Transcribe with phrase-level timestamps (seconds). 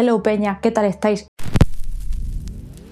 [0.00, 1.26] Hello Peña, ¿qué tal estáis?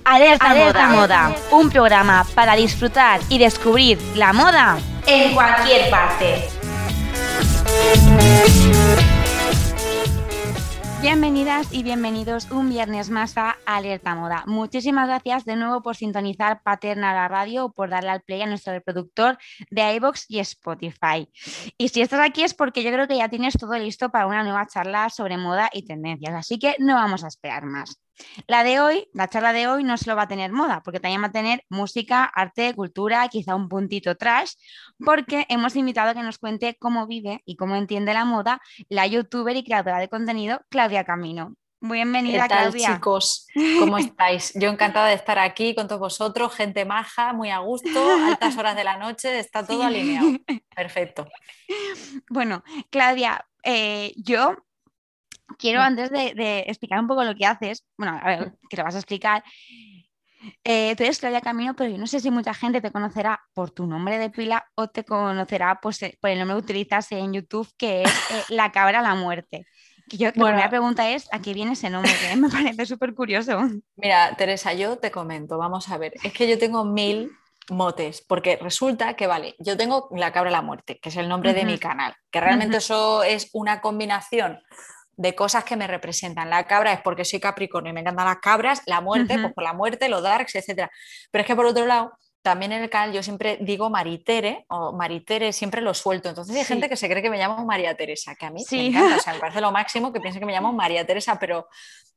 [0.04, 6.48] Alerta, Alerta moda, un programa para disfrutar y descubrir la moda en cualquier parte.
[11.06, 14.42] Bienvenidas y bienvenidos un viernes más a Alerta Moda.
[14.48, 18.46] Muchísimas gracias de nuevo por sintonizar Paterna la radio o por darle al play a
[18.46, 19.38] nuestro reproductor
[19.70, 21.30] de iBox y Spotify.
[21.78, 24.42] Y si estás aquí es porque yo creo que ya tienes todo listo para una
[24.42, 28.00] nueva charla sobre moda y tendencias, así que no vamos a esperar más.
[28.46, 31.22] La de hoy, la charla de hoy no solo va a tener moda, porque también
[31.22, 34.52] va a tener música, arte, cultura, quizá un puntito trash,
[35.04, 39.06] porque hemos invitado a que nos cuente cómo vive y cómo entiende la moda la
[39.06, 41.54] youtuber y creadora de contenido Claudia Camino.
[41.80, 42.94] Bienvenida, ¿Qué tal, Claudia.
[42.94, 43.46] chicos?
[43.78, 44.52] ¿Cómo estáis?
[44.54, 48.74] Yo encantada de estar aquí con todos vosotros, gente maja, muy a gusto, altas horas
[48.76, 50.26] de la noche, está todo alineado.
[50.74, 51.28] Perfecto.
[52.30, 54.56] Bueno, Claudia, eh, yo
[55.58, 58.94] quiero antes de, explicar un poco lo que haces, bueno, a ver, que lo vas
[58.94, 59.44] a explicar.
[60.64, 63.70] Eh, tú eres Claudia Camino, pero yo no sé si mucha gente te conocerá por
[63.70, 67.32] tu nombre de pila o te conocerá pues, eh, por el nombre que utilizas en
[67.32, 69.66] YouTube, que es eh, La Cabra la Muerte.
[70.08, 72.12] Que yo, la primera pregunta es, ¿a qué viene ese nombre?
[72.20, 73.60] Que me parece súper curioso.
[73.96, 77.32] Mira, Teresa, yo te comento, vamos a ver, es que yo tengo mil
[77.70, 81.54] motes, porque resulta que, vale, yo tengo La Cabra la Muerte, que es el nombre
[81.54, 84.60] de mi canal, que realmente eso es una combinación
[85.16, 86.50] de cosas que me representan.
[86.50, 89.64] La cabra es porque soy Capricornio y me encantan las cabras, la muerte, pues por
[89.64, 90.88] la muerte, los darks, etc.
[91.30, 94.92] Pero es que por otro lado, también en el canal yo siempre digo Maritere o
[94.92, 96.28] Maritere, siempre lo suelto.
[96.28, 98.86] Entonces hay gente que se cree que me llamo María Teresa, que a mí me
[98.86, 101.66] encanta, o sea, me parece lo máximo que piensen que me llamo María Teresa, pero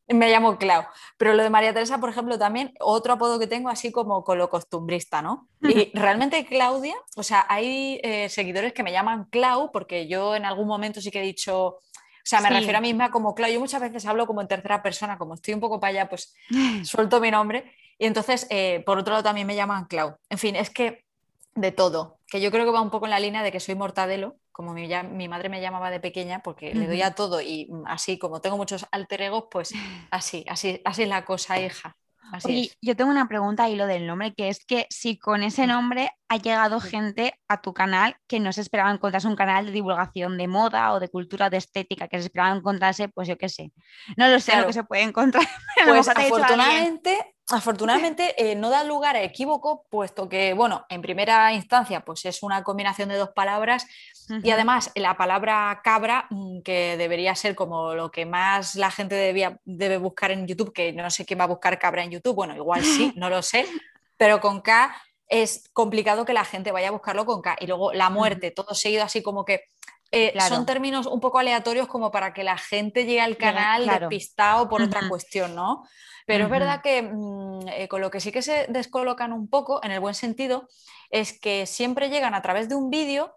[0.08, 0.84] me llamo Clau.
[1.18, 4.38] Pero lo de María Teresa, por ejemplo, también otro apodo que tengo así como con
[4.38, 5.48] lo costumbrista, ¿no?
[5.62, 10.46] Y realmente Claudia, o sea, hay eh, seguidores que me llaman Clau porque yo en
[10.46, 11.78] algún momento sí que he dicho
[12.30, 14.84] sea, me refiero a mí misma como, claro, yo muchas veces hablo como en tercera
[14.84, 16.36] persona, como estoy un poco para allá, pues
[16.84, 17.74] suelto mi nombre.
[17.98, 20.16] Y entonces, eh, por otro lado, también me llaman Clau.
[20.30, 21.04] En fin, es que
[21.56, 23.76] de todo, que yo creo que va un poco en la línea de que soy
[23.76, 27.70] mortadelo, como mi, mi madre me llamaba de pequeña, porque le doy a todo y
[27.86, 29.72] así, como tengo muchos alter egos, pues
[30.12, 31.96] así, así, así es la cosa, hija.
[32.48, 35.68] Y yo tengo una pregunta y lo del nombre, que es que si con ese
[35.68, 39.72] nombre ha llegado gente a tu canal que no se esperaba encontrarse un canal de
[39.72, 43.50] divulgación de moda o de cultura, de estética, que se esperaba encontrarse, pues yo qué
[43.50, 43.72] sé.
[44.16, 45.44] No lo sé lo que se puede encontrar.
[45.88, 52.02] Pues afortunadamente, afortunadamente eh, no da lugar a equívoco, puesto que, bueno, en primera instancia,
[52.02, 53.86] pues es una combinación de dos palabras
[54.44, 59.16] y además la palabra cabra, mm, que debería ser como lo que más la gente
[59.16, 62.36] debía, debe buscar en YouTube, que no sé quién va a buscar cabra en YouTube,
[62.36, 63.66] bueno, igual sí, no lo sé,
[64.18, 64.96] pero con K
[65.30, 67.56] es complicado que la gente vaya a buscarlo con K.
[67.60, 69.66] Y luego la muerte, todo seguido así como que
[70.12, 74.68] eh, son términos un poco aleatorios como para que la gente llegue al canal despistado
[74.68, 75.84] por otra cuestión, ¿no?
[76.26, 79.84] Pero es verdad que mm, eh, con lo que sí que se descolocan un poco,
[79.84, 80.68] en el buen sentido,
[81.12, 83.36] es que siempre llegan a través de un vídeo.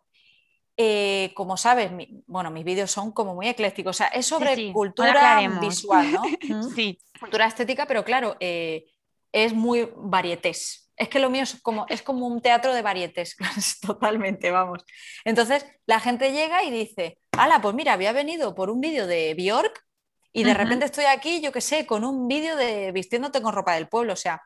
[0.78, 1.90] Eh, como sabes,
[2.26, 6.22] bueno, mis vídeos son como muy eclécticos, o sea, es sobre cultura visual, ¿no?
[6.74, 6.98] sí.
[7.20, 12.26] Cultura estética, pero claro, es muy varietés, es que lo mío es como, es como
[12.26, 13.36] un teatro de varietés,
[13.80, 14.84] totalmente, vamos.
[15.24, 17.60] Entonces la gente llega y dice, ¡Hala!
[17.60, 19.84] Pues mira, había venido por un vídeo de Bjork
[20.32, 23.74] y de repente estoy aquí, yo qué sé, con un vídeo de vistiéndote con ropa
[23.74, 24.40] del pueblo, o sea,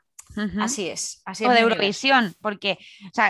[0.60, 1.22] así es.
[1.24, 2.78] Así o de Eurovisión, porque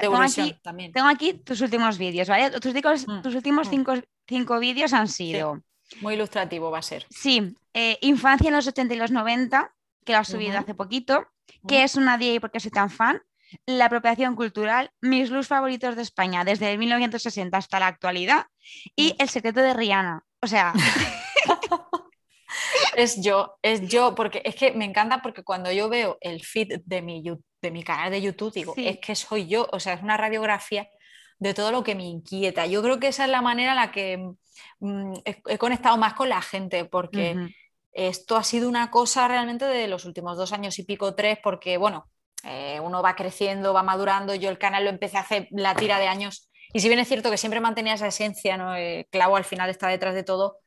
[0.01, 0.57] tengo, aquí,
[0.93, 2.51] tengo, aquí, tus últimos vídeos, ¿vale?
[2.51, 4.03] Tus, mm, tus últimos mm.
[4.27, 5.63] cinco, vídeos han sido...
[6.01, 7.07] Muy ilustrativo va a ser.
[7.11, 9.73] Sí, eh, Infancia en los 80 y los 90,
[10.05, 11.27] que lo has subido hace poquito.
[11.67, 13.23] ¿Qué es una día y por qué soy tan fan?
[13.65, 18.47] La apropiación cultural, mis luz favoritos de España desde 1960 hasta la actualidad
[18.97, 19.15] y.
[19.19, 20.25] El secreto de Rihanna.
[20.43, 20.73] O sea...
[22.97, 26.81] es yo, es yo, porque es que me encanta porque cuando yo veo el feed
[26.85, 30.03] de mi, de mi canal de YouTube, digo, es que soy yo, o sea, es
[30.03, 30.89] una radiografía
[31.39, 32.67] de todo lo que me inquieta.
[32.67, 34.19] Yo creo que esa es la manera en la que
[34.81, 37.37] mm, he, conectado más con la gente, porque
[37.97, 41.79] esto ha sido una cosa realmente de los últimos dos años y pico, tres, porque
[41.79, 42.11] bueno,
[42.45, 44.35] eh, uno va creciendo, va madurando.
[44.35, 46.51] Yo el canal lo empecé hace la tira de años.
[46.73, 48.77] Y si bien es cierto que siempre mantenía esa esencia, ¿no?
[48.77, 50.59] Eh, Clavo al final está detrás de todo.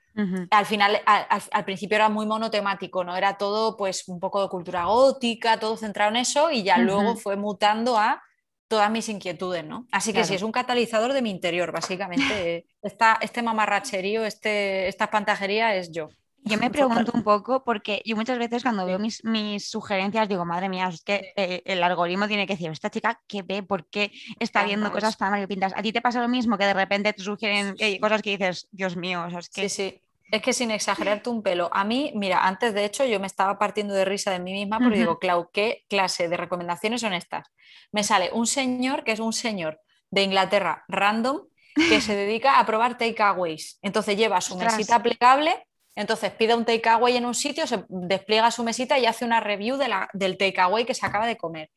[0.52, 3.16] Al final, al, principio era muy monotemático, ¿no?
[3.16, 7.16] Era todo pues un poco de cultura gótica, todo centrado en eso, y ya luego
[7.16, 8.22] fue mutando a
[8.68, 9.88] todas mis inquietudes, ¿no?
[9.94, 12.66] Así que sí, es un catalizador de mi interior, básicamente.
[13.22, 16.10] este mamarracherío, este, esta espantajería es yo.
[16.44, 19.22] Yo me pregunto un poco, porque yo muchas veces cuando veo mis,
[19.70, 23.44] sugerencias digo, madre mía, es que eh, el algoritmo tiene que decir, esta chica, ¿qué
[23.44, 23.64] ve?
[23.64, 25.74] ¿Por qué está viendo cosas tan pintas?
[25.76, 28.96] ¿A ti te pasa lo mismo que de repente te sugieren cosas que dices, Dios
[28.96, 29.24] mío?
[29.26, 29.70] O sea, es que...
[29.70, 30.02] Sí, sí.
[30.32, 33.58] Es que sin exagerarte un pelo, a mí, mira, antes de hecho yo me estaba
[33.58, 37.48] partiendo de risa de mí misma porque digo, Clau, ¿qué clase de recomendaciones son estas?
[37.92, 39.82] Me sale un señor que es un señor
[40.12, 43.80] de Inglaterra random que se dedica a probar takeaways.
[43.82, 45.66] Entonces lleva su mesita plegable,
[45.96, 49.78] entonces pide un takeaway en un sitio, se despliega su mesita y hace una review
[49.78, 51.70] de la, del takeaway que se acaba de comer.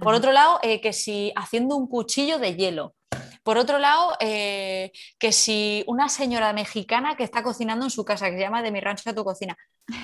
[0.00, 2.94] Por otro lado, eh, que si haciendo un cuchillo de hielo.
[3.42, 8.28] Por otro lado, eh, que si una señora mexicana que está cocinando en su casa,
[8.28, 9.56] que se llama de mi rancho a tu cocina,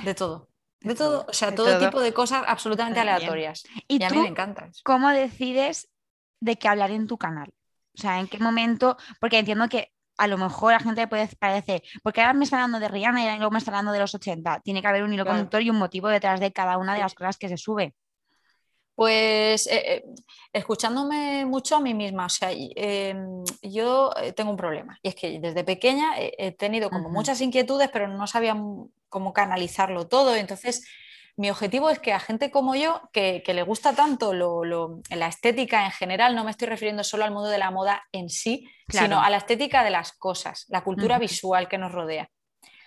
[0.05, 0.49] de todo.
[0.81, 3.65] De todo, o sea, todo, tipo de cosas absolutamente aleatorias.
[3.87, 4.70] Y, a mí me encanta.
[4.85, 5.88] ¿Cómo decides
[6.41, 7.50] de qué hablar en tu canal?
[7.97, 8.97] O sea, ¿en qué momento?
[9.20, 12.44] Porque entiendo que a lo mejor a la gente le puede parecer, porque ahora me
[12.44, 14.61] está hablando de Rihanna y luego me está hablando de los 80.
[14.61, 17.14] Tiene que haber un hilo conductor y un motivo detrás de cada una de las
[17.14, 17.94] cosas que se sube.
[18.94, 20.05] Pues eh, eh,
[20.53, 25.14] escuchándome mucho a mí misma, o sea, em, yo eh, tengo un problema y es
[25.14, 28.55] que desde pequeña he, tenido como muchas inquietudes, pero no sabía
[29.08, 30.37] cómo canalizarlo todo.
[30.37, 30.87] Entonces,
[31.37, 35.90] mi objetivo es que a gente como yo, que, le gusta tanto la estética en
[35.90, 39.31] general, no me estoy refiriendo solo al mundo de la moda en sí, sino a
[39.31, 42.29] la estética de las cosas, la cultura visual que nos rodea.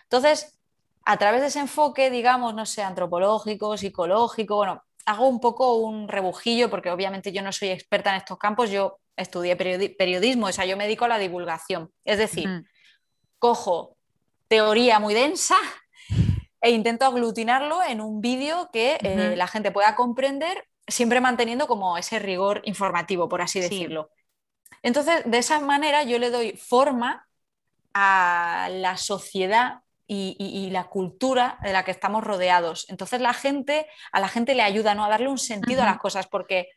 [0.03, 0.59] Entonces,
[1.03, 6.07] a través de ese enfoque, digamos, no sé, antropológico, psicológico, bueno, hago un poco un
[6.07, 10.65] rebujillo porque obviamente yo no soy experta en estos campos, yo estudié periodismo, o sea,
[10.65, 11.91] yo me dedico a la divulgación.
[12.03, 12.49] Es decir,
[13.39, 13.97] cojo
[14.47, 15.55] teoría muy densa
[16.61, 21.97] e intento aglutinarlo en un vídeo que eh, la gente pueda comprender, siempre manteniendo como
[21.97, 24.09] ese rigor informativo, por así decirlo.
[24.81, 27.27] Entonces, de esa manera yo le doy forma
[27.93, 32.85] a la sociedad y, la cultura de la que estamos rodeados.
[32.89, 35.05] Entonces la gente, a la gente le ayuda ¿no?
[35.05, 36.69] a darle un sentido a las cosas, porque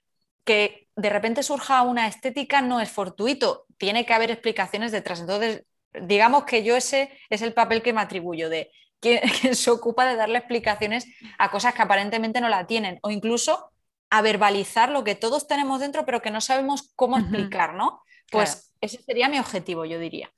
[0.45, 5.21] que de repente surja una estética no es fortuito, tiene que haber explicaciones detrás.
[5.21, 9.21] Entonces, digamos que yo ese es el papel que me atribuyo de quien,
[9.55, 11.07] se ocupa de darle explicaciones
[11.39, 13.71] a cosas que aparentemente no la tienen, o incluso
[14.11, 18.03] a verbalizar lo que todos tenemos dentro, pero que no sabemos cómo explicar, ¿no?
[18.31, 20.33] Pues ese sería mi objetivo, yo diría.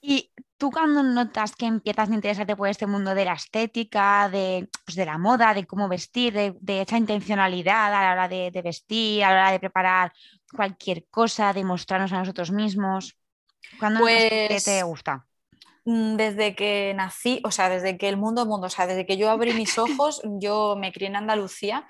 [0.00, 4.68] Y tú cuando notas que empiezas a interesarte por este mundo de la estética, de,
[4.84, 9.24] pues de la moda, de cómo vestir, de, esa intencionalidad a la hora de, vestir,
[9.24, 10.12] a la hora de preparar
[10.54, 13.16] cualquier cosa, de mostrarnos a nosotros mismos,
[13.78, 15.26] ¿cuándo pues, te gusta?
[15.86, 19.16] Mm, desde que nací, o sea, desde que el mundo mundo, o sea, desde que
[19.16, 21.86] yo abrí mis ojos, yo me crié en Andalucía,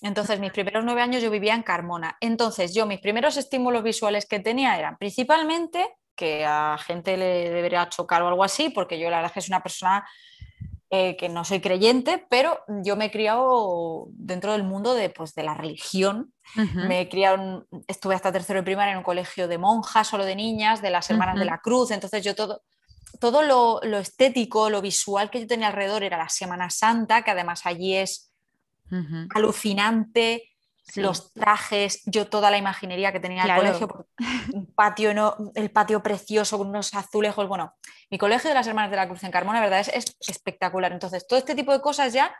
[0.00, 2.16] entonces mis primeros nueve años yo vivía en Carmona.
[2.20, 5.86] Entonces yo mis primeros estímulos visuales que tenía eran principalmente
[6.16, 9.40] que a gente le debería chocar o algo así, porque yo la verdad es que
[9.42, 10.08] soy una persona
[10.88, 15.34] eh, que no soy creyente, pero yo me he criado dentro del mundo de, pues,
[15.34, 16.32] de la religión.
[16.54, 20.36] Me he criado, estuve hasta tercero de primaria en un colegio de monjas, solo de
[20.36, 22.62] niñas, de las Hermanas de la Cruz, entonces yo todo,
[23.20, 27.30] todo lo, lo, estético, lo visual que yo tenía alrededor era la Semana Santa, que
[27.30, 28.32] además allí es
[29.34, 30.54] alucinante,
[30.96, 34.06] los trajes, yo toda la imaginería que tenía en el colegio,
[34.52, 37.48] un patio, no, el patio precioso con unos azulejos.
[37.48, 37.74] Bueno,
[38.10, 40.92] mi colegio de las Hermanas de la Cruz en Carmona, verdad, es, espectacular.
[40.92, 42.34] Entonces, todo este tipo de cosas ya,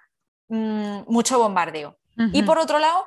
[0.49, 1.99] mm, mucho bombardeo.
[2.33, 3.07] Y por otro lado,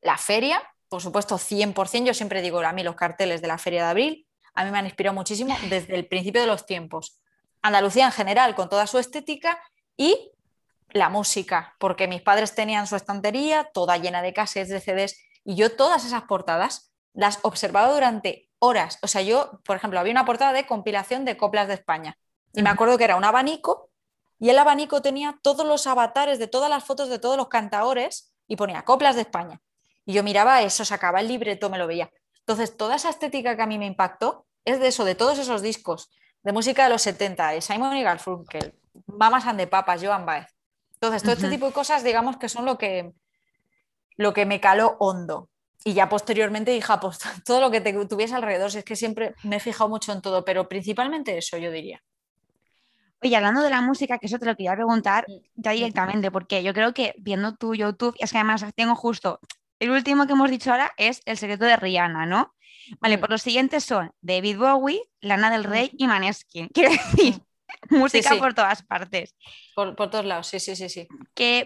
[0.00, 2.06] la feria, por supuesto, 100%.
[2.06, 4.25] Yo siempre digo, a mí los carteles de la feria de abril,
[4.56, 7.20] a mí me han inspirado muchísimo desde el principio de los tiempos.
[7.62, 9.60] Andalucía en general, con toda su estética
[9.96, 10.32] y
[10.90, 15.56] la música, porque mis padres tenían su estantería toda llena de cassettes, de CDs, y
[15.56, 18.98] yo todas esas portadas las observaba durante horas.
[19.02, 22.18] O sea, yo, por ejemplo, había una portada de compilación de coplas de España,
[22.52, 23.90] y me acuerdo que era un abanico,
[24.38, 28.32] y el abanico tenía todos los avatares de todas las fotos de todos los cantaores,
[28.48, 29.60] y ponía coplas de España.
[30.06, 32.10] Y yo miraba eso, sacaba el libreto, me lo veía.
[32.46, 35.62] Entonces, toda esa estética que a mí me impactó es de eso, de todos esos
[35.62, 36.10] discos
[36.44, 38.72] de música de los 70, de Simon y Garfunkel,
[39.06, 40.46] Mamas and the Papas, Joan Baez.
[40.94, 43.12] Entonces, todo este tipo de cosas, digamos que son lo que,
[44.16, 45.50] lo que me caló hondo.
[45.84, 49.34] Y ya posteriormente dije, ah, pues todo lo que te tuviese alrededor, es que siempre
[49.42, 52.00] me he fijado mucho en todo, pero principalmente eso, yo diría.
[53.22, 55.32] Oye, hablando de la música, que eso te lo quería preguntar mm.
[55.56, 59.40] ya directamente, porque yo creo que viendo tu YouTube, es que además tengo justo,
[59.78, 62.54] el último que hemos dicho ahora es El secreto de Rihanna, ¿no?
[63.00, 66.68] Vale, pues los siguientes son David Bowie, Lana del Rey y Maneskin.
[66.74, 67.40] Quiero decir,
[67.90, 69.34] música por todas partes.
[69.74, 71.08] Por, todos lados, sí, sí, sí, sí.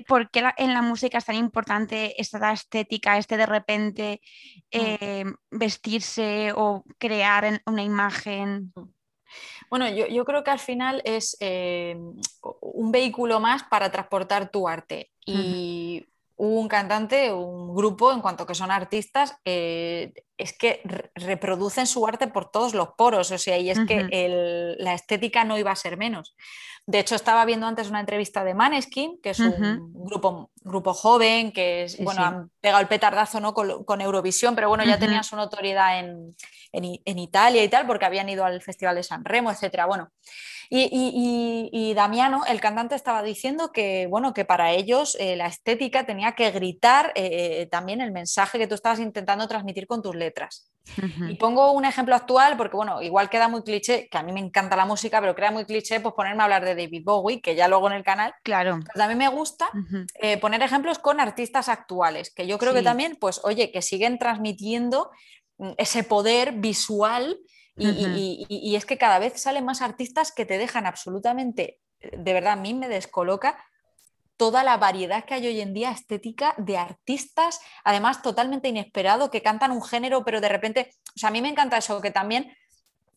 [0.06, 4.20] ¿Por qué en la música es tan importante esta estética, este de repente
[4.72, 4.78] mm.
[4.80, 8.72] eh, vestirse o crear una imagen?
[8.74, 8.88] Mm.
[9.68, 11.96] Bueno, yo, creo que al final es eh,
[12.60, 15.12] un vehículo más para transportar tu arte.
[15.24, 16.04] Y
[16.40, 20.80] un cantante, un grupo, en cuanto que son artistas, eh, es que
[21.14, 25.58] reproducen su arte por todos los poros, o sea, y es que la estética no
[25.58, 26.34] iba a ser menos.
[26.86, 31.52] De hecho, estaba viendo antes una entrevista de Maneskin, que es un grupo, grupo joven,
[31.52, 33.52] que es, bueno, han pegado el petardazo ¿no?
[33.52, 36.34] con, Eurovisión, pero bueno, ya tenían su notoriedad en,
[36.72, 39.84] en, Italia y tal, porque habían ido al Festival de San Remo, etcétera.
[39.84, 40.10] Bueno,
[40.72, 46.32] y, Damiano, el cantante, estaba diciendo que, bueno, que para ellos eh, la estética tenía
[46.32, 50.70] que gritar eh, eh, también el mensaje que tú estabas intentando transmitir con tus letras.
[51.28, 54.40] Y pongo un ejemplo actual porque, bueno, igual queda muy cliché, que a mí me
[54.40, 57.54] encanta la música, pero queda muy cliché pues ponerme a hablar de David Bowie, que
[57.54, 58.32] ya luego en el canal.
[58.44, 58.80] Claro.
[58.94, 59.70] a mí me gusta
[60.40, 65.10] poner ejemplos con artistas actuales, que yo creo que también, pues, oye, que siguen transmitiendo
[65.58, 67.38] mm, ese poder visual
[67.80, 72.56] y, es que cada vez salen más artistas que te dejan absolutamente, de verdad, a
[72.56, 73.62] mí me descoloca
[74.36, 79.42] toda la variedad que hay hoy en día estética de artistas, además totalmente inesperado, que
[79.42, 82.56] cantan un género, pero de repente, o sea, a mí me encanta eso, que también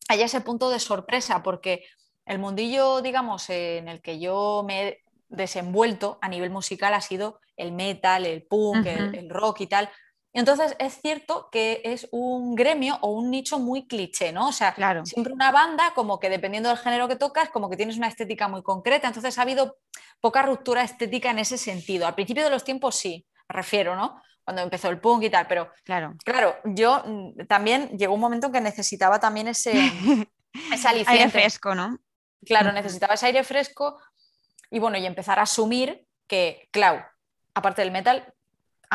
[0.09, 1.85] haya ese punto de sorpresa, porque
[2.25, 7.39] el mundillo, digamos, en el que yo me he desenvuelto a nivel musical ha sido
[7.57, 9.89] el metal, el punk, el, rock y tal,
[10.33, 14.47] entonces es cierto que es un gremio o un nicho muy cliché, ¿no?
[14.47, 14.75] O sea,
[15.05, 18.47] siempre una banda, como que dependiendo del género que tocas, como que tienes una estética
[18.47, 19.07] muy concreta.
[19.07, 19.77] Entonces ha habido
[20.19, 22.07] poca ruptura estética en ese sentido.
[22.07, 24.19] Al principio de los tiempos sí, me refiero, ¿no?
[24.43, 28.47] Cuando empezó el punk y tal, pero claro, claro yo mm, también llegó un momento
[28.47, 29.71] en que necesitaba también ese,
[31.07, 31.99] aire fresco, ¿no?
[32.45, 33.99] Claro, necesitaba ese aire fresco
[34.71, 37.05] y bueno, y empezar a asumir que, claro,
[37.53, 38.32] aparte del metal,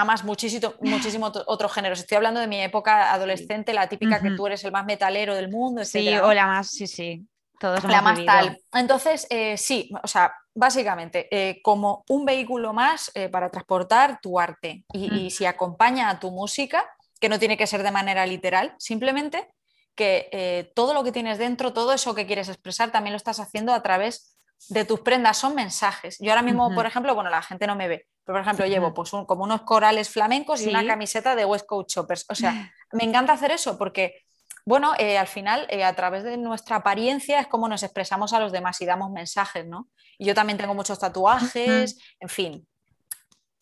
[0.00, 1.98] amas muchísimo, muchísimo otros géneros.
[1.98, 5.50] Estoy hablando de mi época adolescente, la típica que tú eres el más metalero del
[5.50, 5.84] mundo.
[5.84, 7.26] Sí, o la más, sí, sí.
[7.58, 8.56] Todos la más tal.
[8.72, 14.38] Entonces, eh, sí, o sea, básicamente, eh, como un vehículo más eh, para transportar tu
[14.38, 14.84] arte.
[14.92, 16.88] Y, si acompaña a tu música,
[17.20, 19.48] que no tiene que ser de manera literal, simplemente
[19.96, 23.74] que todo lo que tienes dentro, todo eso que quieres expresar, también lo estás haciendo
[23.74, 24.37] a través
[24.68, 26.18] de tus prendas, son mensajes.
[26.20, 29.10] Yo ahora mismo, por ejemplo, bueno, la gente no me ve, por ejemplo, llevo pues
[29.26, 32.26] como unos corales flamencos y una camiseta de West Coast Choppers.
[32.28, 34.26] O sea, me encanta hacer eso porque,
[34.66, 38.40] bueno, eh, al final, eh, a través de nuestra apariencia es como nos expresamos a
[38.40, 39.88] los demás y damos mensajes, ¿no?
[40.18, 42.68] Y yo también tengo muchos tatuajes, en fin.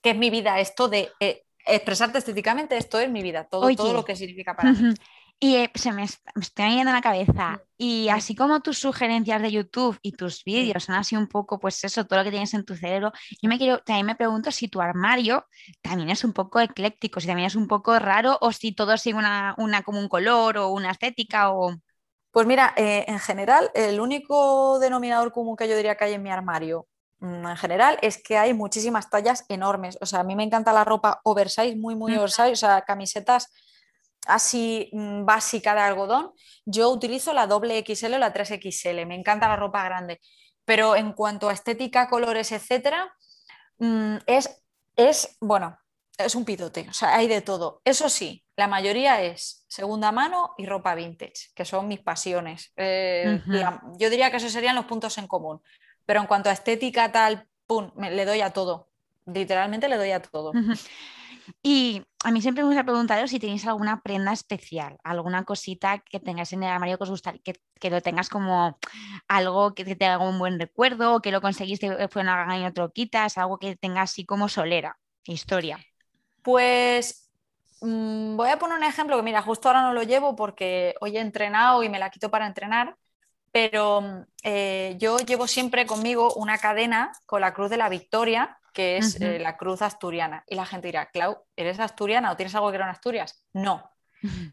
[0.02, 0.58] ¿Qué es mi vida?
[0.58, 4.72] Esto de eh, expresarte estéticamente, esto es mi vida, todo, todo lo que significa para
[4.72, 4.94] mí.
[5.38, 7.62] Y eh, se me, está yendo la cabeza.
[7.76, 11.84] Y así como tus sugerencias de YouTube y tus vídeos son así un poco, pues
[11.84, 13.12] eso, todo lo que tienes en tu cerebro,
[13.42, 15.46] yo me quiero, también me pregunto si tu armario
[15.82, 19.18] también es un poco ecléctico, si también es un poco raro o si todo sigue
[19.18, 21.74] una, una como un color o una estética o...
[22.30, 26.22] Pues mira, eh, en general, el único denominador común que yo diría que hay en
[26.22, 26.86] mi armario
[27.18, 29.98] mm, en general es que hay muchísimas tallas enormes.
[30.00, 33.50] O sea, a mí me encanta la ropa oversize, muy, muy oversize, o sea, camisetas
[34.26, 36.32] así mm, básica de algodón,
[36.64, 40.20] yo utilizo la doble XL o la 3XL, me encanta la ropa grande,
[40.64, 43.14] pero en cuanto a estética, colores, etcétera,
[43.78, 44.62] mm, es,
[44.96, 45.78] es, bueno,
[46.18, 47.82] es un pidote, o sea, hay de todo.
[47.84, 52.72] Eso sí, la mayoría es segunda mano y ropa vintage, que son mis pasiones.
[52.76, 53.42] Eh,
[53.98, 55.60] yo diría que esos serían los puntos en común,
[56.06, 58.88] pero en cuanto a estética, tal, pum, le doy a todo,
[59.26, 60.52] literalmente le doy a todo.
[61.68, 66.20] Y a mí siempre me gusta preguntaros si tenéis alguna prenda especial, alguna cosita que
[66.20, 68.78] tengáis en el armario que os gusta, que, que lo tengas como
[69.26, 73.36] algo que te haga un buen recuerdo, que lo conseguiste, fue una y otro quitas,
[73.36, 75.80] algo que tenga así como solera, historia.
[76.42, 77.32] Pues
[77.80, 81.16] mm, voy a poner un ejemplo que mira, justo ahora no lo llevo porque hoy
[81.16, 82.96] he entrenado y me la quito para entrenar,
[83.50, 88.98] pero eh, yo llevo siempre conmigo una cadena con la Cruz de la Victoria que
[88.98, 90.44] es eh, la cruz asturiana.
[90.46, 93.42] Y la gente dirá, Clau, ¿eres asturiana o tienes algo que ver en Asturias?
[93.54, 93.90] No.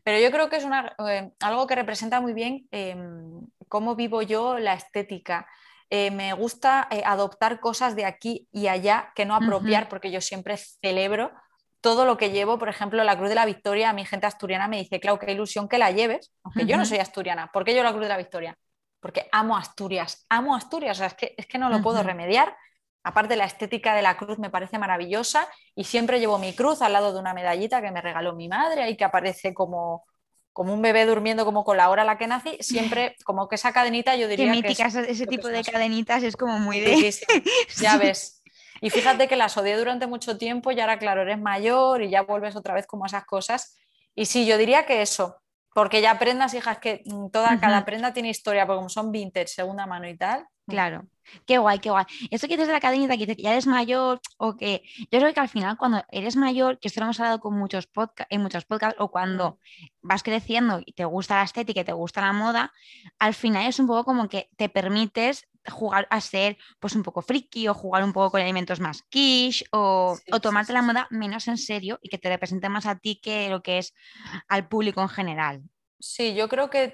[0.06, 4.22] Pero yo creo que es una, eh, algo que representa muy bien em, cómo vivo
[4.22, 5.46] yo la estética.
[5.90, 10.56] Eh, me gusta adoptar cosas de aquí y allá que no apropiar, porque yo siempre
[10.56, 11.34] celebro
[11.82, 12.58] todo lo que llevo.
[12.58, 15.34] Por ejemplo, la Cruz de la Victoria, a mi gente asturiana me dice, Clau, qué
[15.34, 17.52] ilusión que la lleves, aunque yo no soy asturiana.
[17.52, 18.58] ¿Por qué yo la Cruz de la Victoria?
[19.02, 22.56] Porque amo Asturias, amo Asturias, es, que, es que no lo puedo remediar
[23.04, 26.94] Aparte, la estética de la cruz me parece maravillosa y siempre llevo mi cruz al
[26.94, 30.06] lado de una medallita que me regaló mi madre y que aparece como,
[30.54, 33.56] como un bebé durmiendo como con la hora a la que nací, siempre como que
[33.56, 37.14] esa cadenita yo diría que es, ese tipo de cadenitas es como muy de...
[37.82, 38.42] ya ves.
[38.80, 42.22] Y fíjate que las odié durante mucho tiempo y ahora, claro, eres mayor y ya
[42.22, 43.78] vuelves otra vez como esas cosas.
[44.14, 45.38] Y sí, yo diría que eso,
[45.74, 49.48] porque ya prendas, hijas, que mm, toda, cada prenda tiene historia, porque como son vintage,
[49.48, 50.46] segunda mano y tal.
[50.68, 51.08] Claro.
[51.46, 52.06] Qué guay, qué guay.
[52.32, 55.40] Eso que dices de la cadenita, que ya eres mayor, o que yo creo que
[55.40, 58.66] al final cuando eres mayor, que esto lo hemos hablado con muchos podcast, en muchos
[58.66, 59.60] podcasts, o cuando
[60.02, 62.74] vas creciendo y te gusta la estética y te gusta la moda,
[63.20, 67.22] al final es un poco como que te permites jugar a ser pues un poco
[67.22, 71.58] friki o jugar un poco con elementos más quiche o, tomarte la moda menos en
[71.58, 73.94] serio y que te represente más a ti que lo que es
[74.48, 75.64] al público en general.
[76.00, 76.92] Sí, yo creo que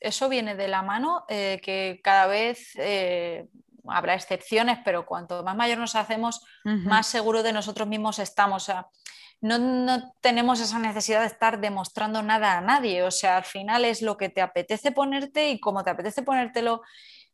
[0.00, 3.48] eso viene de la mano, eh, que cada vez eh,
[3.92, 8.62] habrá excepciones, pero cuanto más mayor nos hacemos, más seguro de nosotros mismos estamos.
[8.62, 8.86] O sea,
[9.40, 13.02] no, tenemos esa necesidad de estar demostrando nada a nadie.
[13.02, 16.82] O sea, al final es lo que te apetece ponerte y como te apetece ponértelo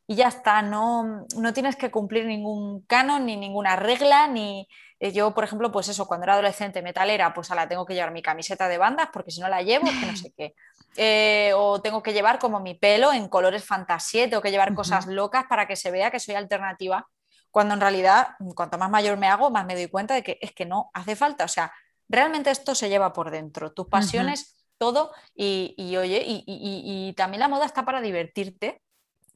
[0.07, 0.61] y ya está.
[0.61, 4.67] No, no tienes que cumplir ningún canon ni ninguna regla, ni
[4.99, 8.11] eh, yo, por ejemplo, pues eso, cuando era adolescente metalera, pues la tengo que llevar
[8.11, 10.55] mi camiseta de bandas porque si no la llevo, que no sé qué.
[10.99, 15.05] Eh, o tengo que llevar como mi pelo en colores fantasía, tengo que llevar cosas
[15.05, 17.07] locas para que se vea que soy alternativa,
[17.51, 20.53] cuando en realidad, cuanto más mayor me hago, más me doy cuenta de que es
[20.53, 21.71] que no hace falta, o sea,
[22.09, 27.67] realmente esto se lleva por dentro, tus pasiones, todo, y, oye, y, también la moda
[27.67, 28.81] está para divertirte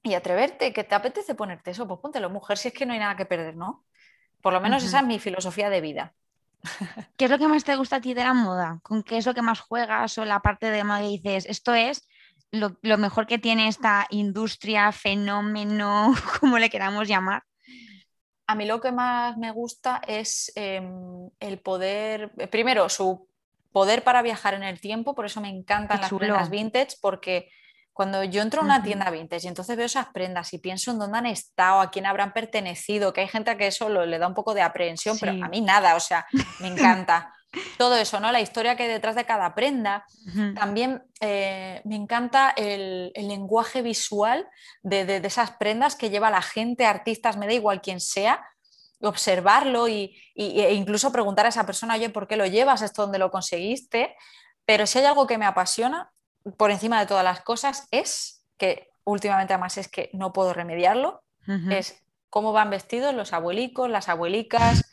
[0.03, 2.99] y atreverte, que te apetece ponerte eso, pues póntelo, mujer, si es que no hay
[2.99, 3.85] nada que perder, ¿no?
[4.41, 6.13] Por lo menos esa es mi filosofía de vida.
[7.17, 8.79] ¿Qué es lo que más te gusta a ti de la moda?
[8.83, 11.73] ¿Con qué es lo que más juegas o la parte de moda que dices, esto
[11.73, 12.07] es
[12.51, 17.43] lo, mejor que tiene esta industria, fenómeno, como le queramos llamar?
[18.47, 23.27] A mí lo que más me gusta es em, el poder, eh, primero, su
[23.71, 27.49] poder para viajar en el tiempo, por eso me encantan las prendas vintage, porque
[27.93, 30.99] cuando yo entro a una tienda vintage y entonces veo esas prendas y pienso en
[30.99, 34.27] dónde han estado, a quién habrán pertenecido, que hay gente a que eso le da
[34.27, 36.25] un poco de aprehensión, pero a mí nada, o sea,
[36.59, 37.33] me encanta.
[37.77, 38.31] Todo eso, ¿no?
[38.31, 40.05] La historia que hay detrás de cada prenda.
[40.55, 44.47] También eh, me encanta el, lenguaje visual
[44.83, 48.45] de, esas prendas que lleva la gente, artistas, me da igual quién sea,
[49.01, 52.81] observarlo y, e incluso preguntar a esa persona, oye, ¿por qué lo llevas?
[52.83, 54.15] ¿Esto dónde lo conseguiste?
[54.65, 56.09] Pero si hay algo que me apasiona,
[56.57, 61.23] por encima de todas las cosas es que últimamente además es que no puedo remediarlo,
[61.69, 64.85] es cómo van vestidos los abuelicos, las abuelicas,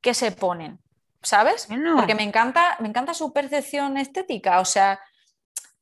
[0.00, 0.80] qué se ponen,
[1.22, 1.66] ¿sabes?
[1.96, 5.00] Porque me encanta, me encanta su percepción estética, o sea,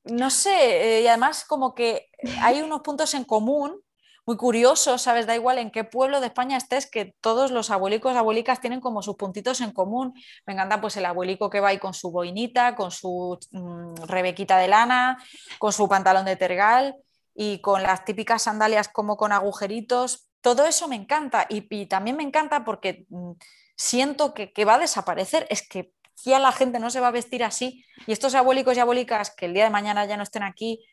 [0.04, 2.08] no sé, eh, y además como que
[2.40, 3.80] hay unos puntos en común
[4.26, 5.26] muy curioso, ¿sabes?
[5.26, 9.00] Da igual en qué pueblo de España estés, que todos los abuelicos, abuelicas tienen como
[9.00, 10.14] sus puntitos en común.
[10.46, 14.58] Me encanta pues el abuelico que va ahí con su boinita, con su mm, rebequita
[14.58, 15.22] de lana,
[15.60, 16.96] con su pantalón de tergal
[17.34, 20.28] y con las típicas sandalias como con agujeritos.
[20.40, 23.32] Todo eso me encanta y, también me encanta porque mm,
[23.76, 25.46] siento que, que va a desaparecer.
[25.50, 25.92] Es que
[26.24, 29.46] ya la gente no se va a vestir así y estos abuelicos y abuelicas que
[29.46, 30.84] el día de mañana ya no estén aquí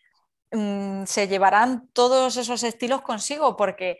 [0.54, 3.98] Mm, se llevarán todos esos estilos consigo, porque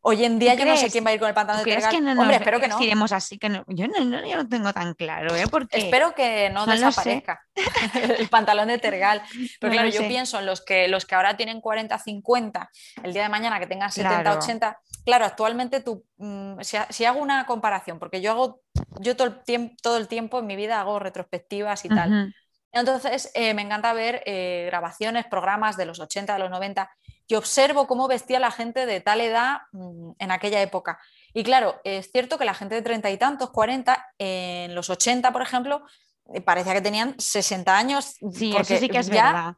[0.00, 1.90] hoy en día yo no sé quién va a ir con el pantalón de tergal.
[1.90, 2.80] Que no Hombre, espero que no.
[2.80, 5.46] Iremos así, que yo, no, yo no tengo tan claro, ¿eh?
[5.50, 7.44] Porque espero que no, desaparezca
[8.18, 9.22] el pantalón de tergal.
[9.58, 12.70] Pero claro, yo pienso en los que, los que ahora tienen 40, 50,
[13.02, 14.78] el día de mañana que tengan 70, 80.
[15.04, 18.60] Claro, actualmente tú, mm, si, hago una comparación, porque yo hago,
[19.00, 22.34] yo todo el, tiempo, todo el tiempo en mi vida hago retrospectivas y tal.
[22.72, 26.90] Entonces, eh, me encanta ver eh, grabaciones, programas de los 80, de los 90,
[27.26, 30.98] y observo cómo vestía la gente de tal edad mm, en aquella época.
[31.32, 35.32] Y claro, es cierto que la gente de treinta y tantos, 40, en los 80,
[35.32, 35.82] por ejemplo,
[36.32, 38.16] eh, parecía que tenían 60 años.
[38.32, 39.54] Sí, eso sí que es verdad.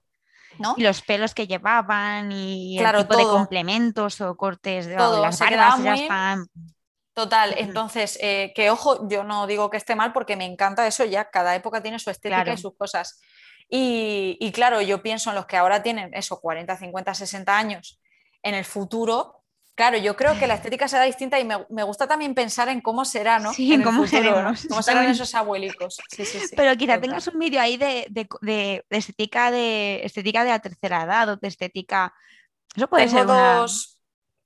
[0.59, 0.75] ¿no?
[0.77, 5.83] Y los pelos que llevaban y el tipo de complementos o cortes de las bardas
[5.83, 6.46] ya están
[7.20, 11.04] Total, entonces, eh, que ojo, yo no digo que esté mal porque me encanta eso
[11.04, 13.20] ya, cada época tiene su estética y sus cosas.
[13.68, 18.00] Y, claro, yo pienso en los que ahora tienen eso, 40, 50, 60 años,
[18.42, 22.35] en el futuro, claro, yo creo que la estética será distinta y me, gusta también
[22.35, 23.52] pensar en cómo será, ¿no?
[23.52, 24.66] Sí, en cómo seremos.
[24.66, 25.98] Cómo serán esos abuelicos.
[26.09, 30.50] Sí, sí, sí, Pero quizá tengas un vídeo ahí de, de, estética de estética de
[30.50, 32.14] la tercera edad o de estética...
[32.74, 33.99] Eso puede ser dos...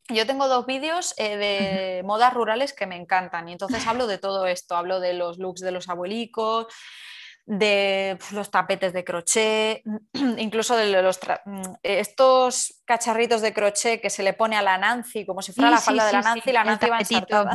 [0.08, 4.18] Yo tengo dos vídeos eh, de modas rurales que me encantan y entonces hablo de
[4.18, 6.66] todo esto, hablo de los looks de los abuelicos,
[7.46, 9.82] de pues, los tapetes de crochet,
[10.38, 15.26] incluso de los mm, estos cacharritos de crochet que se le pone a la Nancy,
[15.26, 17.52] como si fuera la falda de la Nancy, la Nancy va ensartada,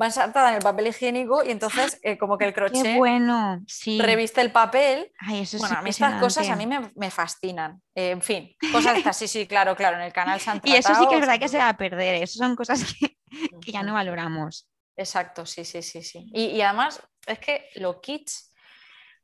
[0.00, 3.64] va ensartada en el papel higiénico y entonces eh, como que el crochet bueno,
[3.98, 5.12] reviste el papel.
[5.58, 7.80] bueno, a mí estas cosas a mí me, fascinan.
[7.94, 11.06] Eh, en fin, cosas así, sí, claro, claro, en el canal se Y eso sí
[11.08, 13.16] que es verdad que se va a perder, eso son cosas que,
[13.72, 14.68] ya no valoramos.
[14.96, 16.30] Exacto, sí, sí, sí, sí.
[16.32, 18.52] Y, y además es que lo kits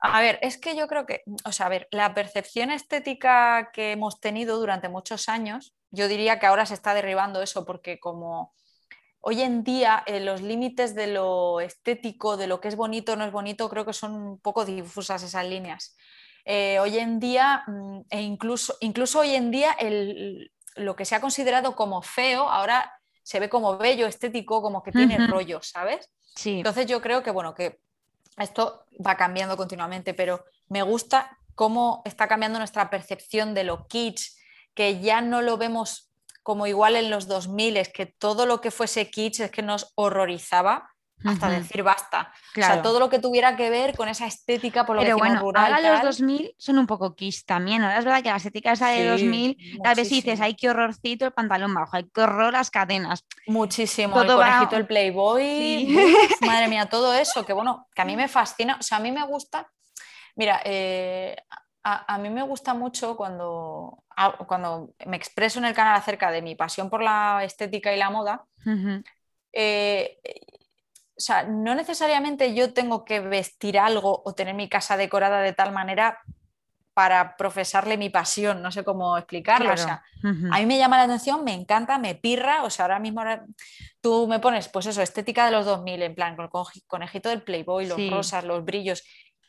[0.01, 3.93] A ver, es que yo creo que, o sea, a ver, la percepción estética que
[3.93, 8.53] hemos tenido durante muchos años, yo diría que ahora se está derribando eso porque como
[9.23, 13.17] hoy en día eh, los límites de lo estético, de lo que es bonito o
[13.17, 15.97] no es bonito, creo que son un poco difusas esas líneas.
[16.45, 19.77] Eh, hoy en día, mm, e incluso, incluso hoy en día,
[20.77, 24.91] lo que se ha considerado como feo, ahora se ve como bello, estético, como que
[24.91, 26.11] tiene rollo, ¿sabes?
[26.35, 26.57] Sí.
[26.59, 27.81] Entonces yo creo que, bueno, que
[28.39, 34.33] esto va cambiando continuamente, pero me gusta cómo está cambiando nuestra percepción de lo kitsch,
[34.75, 36.12] que ya no lo vemos
[36.43, 39.93] como igual en los 2000, es que todo lo que fuese kitsch es que nos
[39.95, 40.93] horrorizaba
[41.25, 42.33] hasta decir basta.
[42.57, 45.41] O sea, todo lo que tuviera que ver con esa estética por lo Pero bueno,
[45.41, 45.73] rural.
[45.73, 47.83] Ahora los 2000 son un poco kitsch también.
[47.83, 51.27] Ahora es verdad que la estética esa de 2000, a veces dices, ay, qué horrorcito
[51.27, 53.25] el pantalón bajo, ay, qué horror las cadenas.
[53.47, 54.21] Muchísimo.
[54.21, 55.97] el conejito, el Playboy.
[56.41, 58.77] madre mía, todo eso, que bueno, que a mí me fascina.
[58.79, 59.71] O sea, a mí me gusta.
[60.35, 61.37] Mira, eh,
[61.85, 64.05] a, mí me gusta mucho cuando,
[64.47, 68.11] cuando me expreso en el canal acerca de mi pasión por la estética y la
[68.11, 68.45] moda.
[69.53, 70.19] Eh,
[71.17, 75.53] o sea, no necesariamente yo tengo que vestir algo o tener mi casa decorada de
[75.53, 76.21] tal manera
[76.95, 79.73] para profesarle mi pasión, no sé cómo explicarlo.
[79.73, 82.63] O sea, a mí me llama la atención, me encanta, me pirra.
[82.65, 83.23] O sea, ahora mismo
[84.01, 87.43] tú me pones, pues eso, estética de los 2000, en plan, con el conejito del
[87.43, 89.03] Playboy, los rosas, los brillos,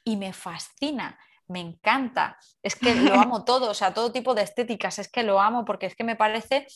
[0.05, 4.43] y me fascina me encanta, es que lo amo todo, o sea, todo tipo de
[4.43, 6.67] estéticas, es que lo amo porque es que me parece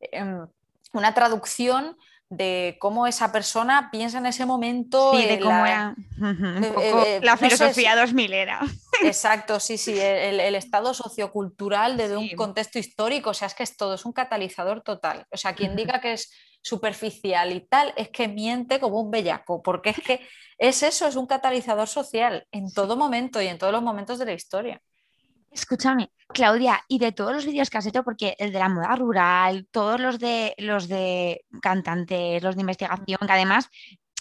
[0.00, 0.46] em,
[0.92, 1.96] una traducción
[2.30, 5.12] de cómo esa persona piensa en ese momento.
[5.14, 5.94] Sí, de cómo era
[6.82, 8.60] eh, la filosofía 2000 era.
[9.02, 13.76] Exacto, sí, sí, el, estado sociocultural de, un contexto histórico, o sea, es que es
[13.76, 15.26] todo, es un catalizador total.
[15.30, 16.32] O sea, quien diga que es
[16.62, 20.26] superficial y tal, es que miente como un bellaco, porque es que
[20.58, 24.26] es eso, es un catalizador social en todo momento y en todos los momentos de
[24.26, 24.80] la historia.
[25.50, 28.96] Escúchame, Claudia, y de todos los vídeos que has hecho, porque el de la moda
[28.96, 33.70] rural, todos los de los de cantantes, los de investigación, que además,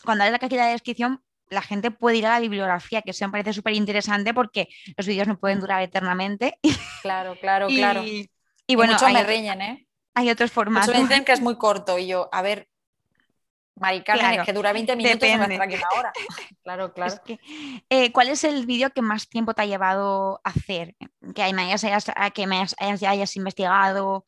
[0.05, 3.25] cuando haces la cajita de descripción, la gente puede ir a la bibliografía, que eso
[3.25, 6.59] me parece súper interesante porque los vídeos no pueden durar eternamente.
[7.01, 8.03] Claro, claro, claro.
[8.03, 9.87] Y bueno, muchos me riñen, ¿eh?
[10.15, 10.89] Hay otros formatos.
[10.89, 12.69] Muchos dicen que es muy corto y yo, a ver,
[13.75, 16.13] Maricarmen, es que dura 20 minutos y me aquí una hora.
[16.63, 17.15] claro, claro.
[17.89, 20.95] Eh, ¿Cuál es el vídeo que más tiempo te ha llevado a hacer?
[21.33, 21.83] Que me hayas,
[22.33, 24.25] que me hayas, investigado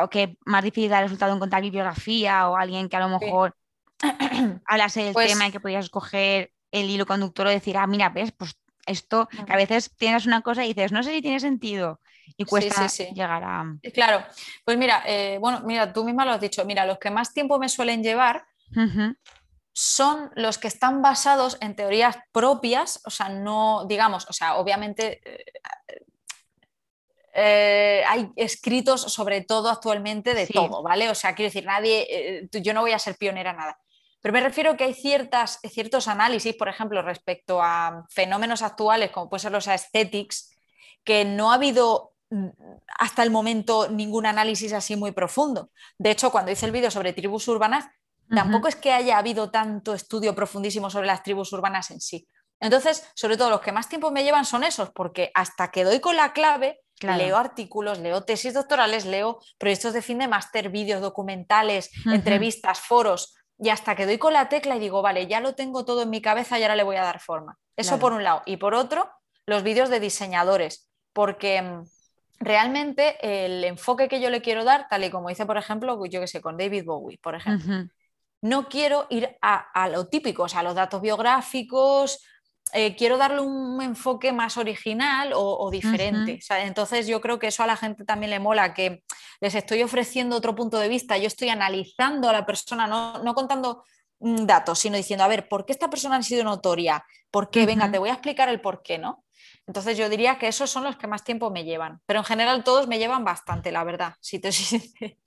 [0.00, 3.56] o que más difícil ha resultado encontrar bibliografía o alguien que a lo mejor
[4.66, 8.10] hablase del pues tema y que podías escoger el hilo conductor o decir, ah, mira,
[8.10, 11.40] ves, pues esto, que a veces tienes una cosa y dices, no sé si tiene
[11.40, 12.00] sentido
[12.36, 13.64] y cuesta llegar a...
[13.92, 14.24] Claro,
[14.64, 17.58] pues mira, eh, bueno, mira, tú misma lo has dicho, mira, los que más tiempo
[17.58, 18.46] me suelen llevar
[19.72, 25.20] son los que están basados en teorías propias, o sea, no, digamos, o sea, obviamente
[25.24, 25.44] eh,
[27.40, 31.08] eh, hay escritos sobre todo actualmente de todo, ¿vale?
[31.08, 33.78] O sea, quiero decir, nadie, eh, yo no voy a ser pionera en nada.
[34.20, 39.30] Pero me refiero que hay ciertas, ciertos análisis, por ejemplo, respecto a fenómenos actuales, como
[39.30, 40.50] pueden ser los aesthetics,
[41.04, 42.48] que no ha habido mm,
[42.98, 45.70] hasta el momento ningún análisis así muy profundo.
[45.98, 47.86] De hecho, cuando hice el vídeo sobre tribus urbanas,
[48.34, 52.28] Tampoco es que haya habido tanto estudio profundísimo sobre las tribus urbanas en sí.
[52.60, 56.00] Entonces, sobre todo los que más tiempo me llevan son esos, porque hasta que doy
[56.00, 61.00] con la clave, leo artículos, leo tesis doctorales, leo proyectos de fin de máster, vídeos,
[61.00, 65.54] documentales, entrevistas, foros, y hasta que doy con la tecla y digo, vale, ya lo
[65.54, 67.56] tengo todo en mi cabeza y ahora le voy a dar forma.
[67.76, 68.42] Eso por un lado.
[68.44, 69.10] Y por otro,
[69.46, 71.84] los vídeos de diseñadores, porque mm,
[72.40, 76.20] realmente el enfoque que yo le quiero dar, tal y como hice, por ejemplo, yo
[76.20, 77.88] que sé, con David Bowie, por ejemplo
[78.40, 82.24] no quiero ir a, lo típico, o sea, a los datos biográficos,
[82.72, 86.38] eh, quiero darle un enfoque más original o, diferente.
[86.50, 89.02] entonces yo creo que eso a la gente también le mola, que
[89.40, 93.84] les estoy ofreciendo otro punto de vista, yo estoy analizando a la persona, no, contando
[94.20, 97.04] mm, datos, sino diciendo, a ver, ¿por qué esta persona ha sido notoria?
[97.30, 97.66] ¿Por qué?
[97.66, 99.24] Venga, te voy a explicar el por qué, ¿no?
[99.66, 102.64] Entonces yo diría que esos son los que más tiempo me llevan, pero en general
[102.64, 104.50] todos me llevan bastante, la verdad, si te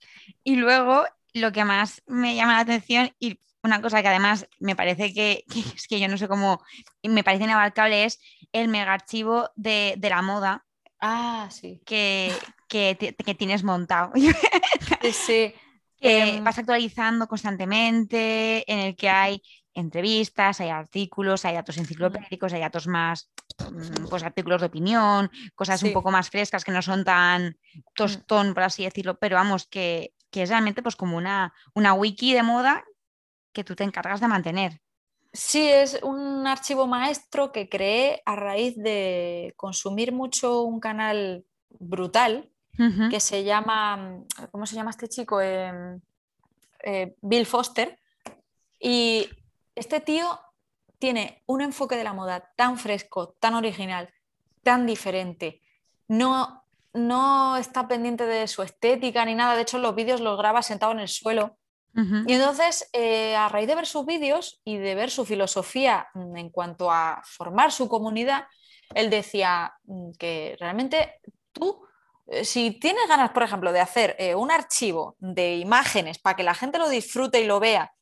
[0.44, 4.76] Y luego lo que más me llama la atención y una cosa que además me
[4.76, 5.44] parece que,
[5.76, 6.62] es que yo no sé cómo,
[7.02, 8.20] me parece inabarcable es
[8.52, 10.64] el mega archivo de, la moda.
[11.00, 11.80] Ah, sí.
[11.84, 12.32] Que,
[12.68, 14.12] que, tienes montado.
[15.12, 15.52] Sí.
[16.00, 16.44] que em.
[16.44, 19.42] vas actualizando constantemente, en el que hay
[19.74, 25.82] entrevistas, hay artículos, hay datos enciclopédicos, hay datos más, mm, pues artículos de opinión, cosas
[25.82, 27.56] un poco más frescas que no son tan
[27.94, 32.34] tostón, por así decirlo, pero vamos, que, que es realmente pues como una, una wiki
[32.34, 32.84] de moda
[33.52, 34.80] que tú te encargas de mantener.
[35.32, 42.50] Sí, es un archivo maestro que creé a raíz de consumir mucho un canal brutal
[43.10, 45.40] que se llama, ¿cómo se llama este chico?
[45.40, 46.00] Em,
[46.82, 47.98] eh, Bill Foster.
[48.80, 49.28] Y
[49.74, 50.40] este tío
[50.98, 54.12] tiene un enfoque de la moda tan fresco, tan original,
[54.62, 55.60] tan diferente.
[56.08, 56.61] No,
[56.94, 59.56] no está pendiente de su estética ni nada.
[59.56, 61.56] De hecho, los vídeos los graba sentado en el suelo.
[61.94, 66.36] Y entonces, eh, a raíz de ver sus vídeos y de ver su filosofía mm,
[66.38, 68.46] en cuanto a formar su comunidad,
[68.94, 71.20] él decía mm, que realmente
[71.52, 71.84] tú
[72.28, 76.42] eh, si tienes ganas, por ejemplo, de hacer eh, un archivo de imágenes para que
[76.42, 77.92] la gente lo disfrute y lo vea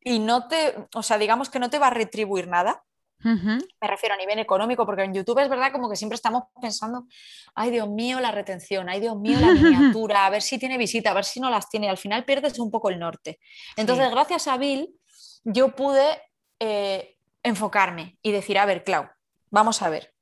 [0.00, 2.84] y no te, o sea, digamos que no te va a retribuir nada,
[3.24, 7.06] me refiero a nivel económico, porque en YouTube es verdad como que siempre estamos pensando,
[7.54, 11.10] ay Dios mío, la retención, ay Dios mío, la miniatura, a ver si tiene visita,
[11.10, 13.40] a ver si no las tiene, y al final pierdes un poco el norte.
[13.76, 14.94] Entonces, gracias a Bill,
[15.44, 16.22] yo pude
[16.60, 19.08] eh, enfocarme y decir, a ver, Clau,
[19.50, 20.14] vamos a ver,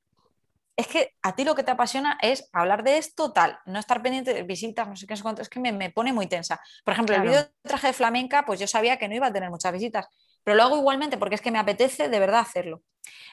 [0.75, 4.01] es que a ti lo que te apasiona es hablar de esto tal, no estar
[4.01, 6.59] pendiente de visitas, no sé qué, es que me, pone muy tensa.
[6.83, 9.33] Por ejemplo, el vídeo de traje de flamenca, pues yo sabía que no iba a
[9.33, 10.07] tener muchas visitas,
[10.43, 12.81] pero lo hago igualmente porque es que me apetece de verdad hacerlo.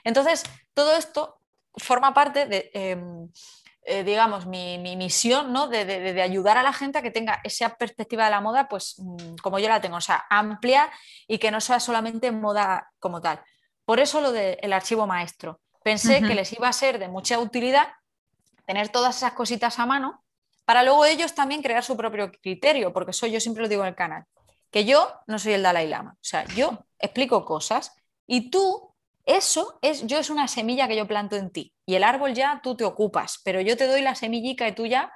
[0.05, 0.45] Entonces,
[0.75, 1.39] todo esto
[1.75, 3.29] forma parte de, em,
[3.83, 5.69] eh, digamos, mi, misión, ¿no?
[5.69, 9.37] De, ayudar a la gente a que tenga esa perspectiva de la moda, pues mm,
[9.43, 10.91] como yo la tengo, o sea, amplia
[11.27, 13.41] y que no sea solamente moda como tal.
[13.85, 17.89] Por eso lo del archivo maestro Pensé que les iba a ser de mucha utilidad
[18.67, 20.23] tener todas esas cositas a mano
[20.65, 23.89] para luego ellos también crear su propio criterio, porque soy yo siempre lo digo en
[23.89, 24.25] el canal,
[24.71, 27.95] que yo no soy el Dalai Lama, o sea, yo explico cosas
[28.27, 32.05] y tú, eso es, yo es una semilla que yo planto en ti y el
[32.05, 35.13] árbol ya tú te ocupas, pero yo te doy la semillica y tú ya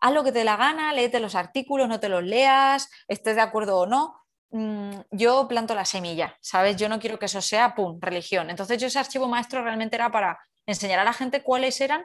[0.00, 3.42] haz lo que te la gana, léete los artículos, no te los leas, estés de
[3.42, 6.76] acuerdo o no, Mm, yo planto la semilla, ¿sabes?
[6.76, 8.48] Yo no quiero que eso sea, ¡pum!, religión.
[8.50, 12.04] Entonces yo ese archivo maestro realmente era para enseñar a la gente cuáles eran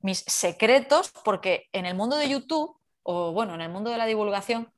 [0.00, 4.06] mis secretos, porque en el mundo de YouTube, o bueno, en el mundo de la
[4.06, 4.72] divulgación,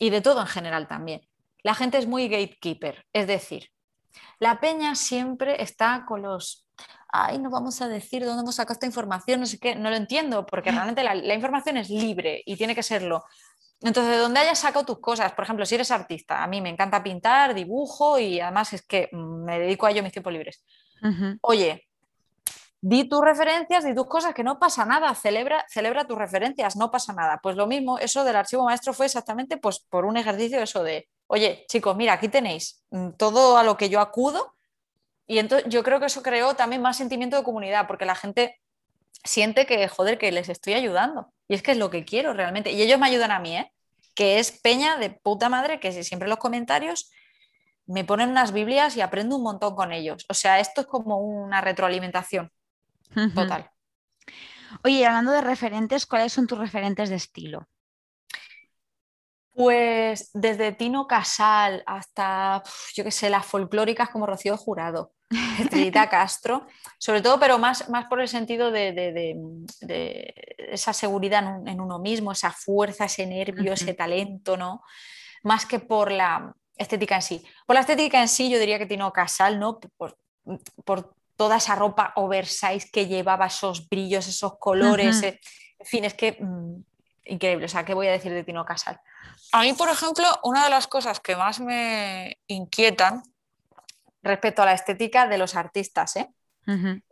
[0.00, 1.20] y de todo en general también,
[1.62, 3.70] la gente es muy gatekeeper, es decir,
[4.40, 6.66] la peña siempre está con los,
[7.12, 9.96] ay, no vamos a decir dónde hemos sacado esta información, no sé qué, no lo
[9.96, 13.22] entiendo, porque realmente la información es libre y tiene que serlo.
[13.82, 16.68] Entonces, de dónde hayas sacado tus cosas, por ejemplo, si eres artista, a mí me
[16.68, 20.64] encanta pintar, dibujo y además es que me dedico a ello mis tiempos libres.
[21.42, 21.89] Oye,
[22.82, 26.90] di tus referencias, di tus cosas, que no pasa nada, celebra, celebra tus referencias, no
[26.90, 27.40] pasa nada.
[27.42, 31.08] Pues lo mismo, eso del archivo maestro fue exactamente pues, por un ejercicio eso de,
[31.26, 34.54] oye, chicos, mira, aquí tenéis mm, todo a lo que yo acudo.
[35.26, 38.58] Y entonces yo creo que eso creó también más sentimiento de comunidad, porque la gente
[39.24, 41.32] siente que, joder, que les estoy ayudando.
[41.48, 42.72] Y es que es lo que quiero realmente.
[42.72, 43.72] Y ellos me ayudan a mí, ¿eh?
[44.14, 47.12] Que es peña de puta madre, que siempre los comentarios
[47.86, 50.24] me ponen unas Biblias y aprendo un montón con ellos.
[50.28, 52.50] O sea, esto es como una retroalimentación
[53.34, 53.70] total.
[54.84, 57.68] Oye, hablando de referentes, ¿cuáles son tus referentes de estilo?
[59.52, 62.62] Pues desde Tino Casal hasta,
[62.94, 65.12] yo qué sé, las folclóricas como Rocío Jurado.
[65.60, 66.66] Estrellita Castro,
[66.98, 69.46] sobre todo, pero más, más por el sentido de,
[70.58, 74.82] esa seguridad en, uno mismo, esa fuerza, ese nervio, ese talento, ¿no?
[75.42, 77.44] Más que por la estética en sí.
[77.66, 79.78] Por la estética en sí, yo diría que Tino Casal, ¿no?
[79.96, 85.40] Por, toda esa ropa oversize que llevaba, esos brillos, esos colores, eh,
[85.78, 86.84] en fin, es que mm,
[87.24, 87.64] increíble.
[87.64, 89.00] O sea, ¿qué voy a decir de Tino Casal?
[89.52, 93.22] A mí, por ejemplo, una de las cosas que más me inquietan
[94.22, 96.14] respecto a la estética de los artistas.
[96.16, 96.28] ¿eh?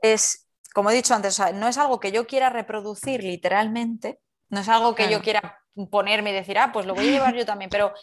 [0.02, 4.68] Es, como he dicho antes, no es algo que yo quiera reproducir literalmente, no es
[4.68, 5.58] algo que yo quiera
[5.90, 7.94] ponerme y decir, ah, pues lo voy a llevar yo también, pero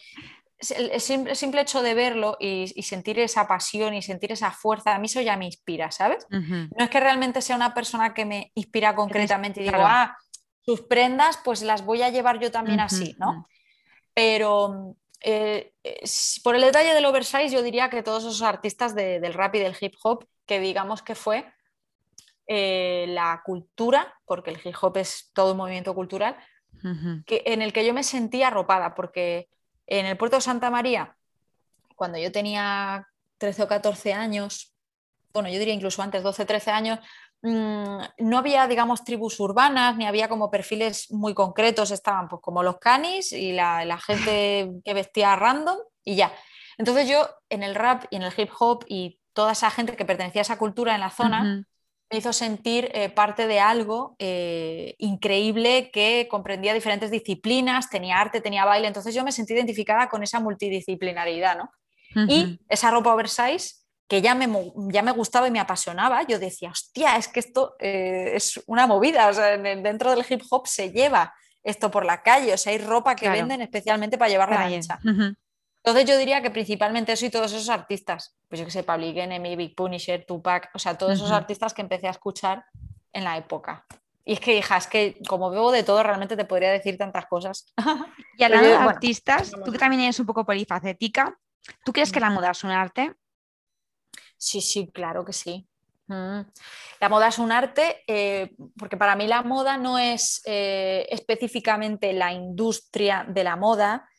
[0.58, 5.00] el simple, simple hecho de verlo y, sentir esa pasión y sentir esa fuerza, a
[5.00, 6.26] mí eso ya me inspira, ¿sabes?
[6.30, 10.18] No es que realmente sea una persona que me inspira concretamente y digo, ah,
[10.62, 13.48] sus prendas, pues las voy a llevar yo también así, ¿no?
[14.14, 15.74] Pero eh,
[16.44, 19.76] por el detalle del oversize, yo diría que todos esos artistas del rap y del
[19.80, 21.52] hip hop, que digamos que fue
[22.48, 26.38] eh, la cultura, porque el hip hop es todo un movimiento cultural,
[27.26, 29.50] que, en el que yo me sentía arropada, porque
[29.88, 31.16] en el puerto de Santa María,
[31.96, 34.74] cuando yo tenía 13 o 14 años,
[35.34, 37.00] bueno, yo diría incluso antes, 12, 13 años,
[37.46, 42.64] Mm, no había, digamos, tribus urbanas, ni había como perfiles muy concretos, estaban pues como
[42.64, 46.34] los canis y la, gente que vestía random y ya.
[46.80, 50.06] Entonces yo en el rap y en el hip hop y toda esa gente que
[50.06, 51.68] pertenecía a esa cultura en la zona,
[52.12, 58.42] me hizo sentir eh, parte de algo eh, increíble que comprendía diferentes disciplinas, tenía arte,
[58.42, 61.72] tenía baile, entonces yo me sentí identificada con esa multidisciplinaridad, ¿no?
[62.30, 63.76] Y esa ropa oversize
[64.08, 64.48] que ya me,
[64.90, 68.88] ya me gustaba y me apasionaba, yo decía, hostia, es que esto eh, es una
[68.88, 72.72] movida, o sea, dentro del hip hop se lleva esto por la calle, o sea,
[72.72, 75.00] hay ropa que venden especialmente para llevarla a ancha.
[75.86, 79.18] Entonces yo diría que principalmente eso y todos esos artistas, pues yo que sé, Public
[79.18, 82.66] Enemy, Big Punisher, Tupac, o sea, todos esos artistas que empecé a escuchar
[83.14, 83.86] en la época.
[84.26, 87.28] Y es que, hija, es que como veo de todo, realmente te podría decir tantas
[87.28, 87.72] cosas.
[88.36, 91.38] Y hablando de artistas, tú que también eres un poco polifacética,
[91.84, 93.14] ¿tú crees que la moda es un arte?
[94.38, 95.68] Sí, sí, claro que sí.
[96.08, 96.40] Mm.
[97.00, 102.12] La moda es un arte eh, porque para mí la moda no es eh, específicamente
[102.14, 104.10] la industria de la moda,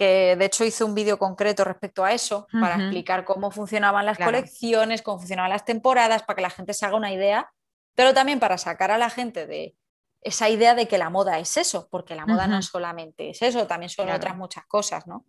[0.00, 4.16] que de hecho hice un vídeo concreto respecto a eso para explicar cómo funcionaban las
[4.16, 7.52] colecciones, cómo funcionaban las temporadas, para que la gente se haga una idea,
[7.94, 9.76] pero también para sacar a la gente de
[10.22, 13.66] esa idea de que la moda es eso, porque la moda no solamente es eso,
[13.66, 15.26] también son otras muchas cosas, ¿no?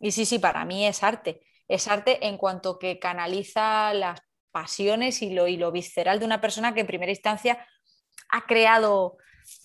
[0.00, 1.42] Y sí, sí, para mí es arte.
[1.68, 6.40] Es arte en cuanto que canaliza las pasiones y lo, y lo visceral de una
[6.40, 7.66] persona que en primera instancia
[8.30, 9.18] ha creado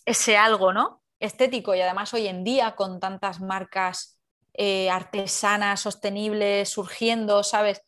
[0.03, 1.01] ese algo, ¿no?
[1.17, 4.18] Estético y además hoy en día con tantas marcas
[4.61, 7.81] eh, artesanas, sostenibles, surgiendo, ¿sabes?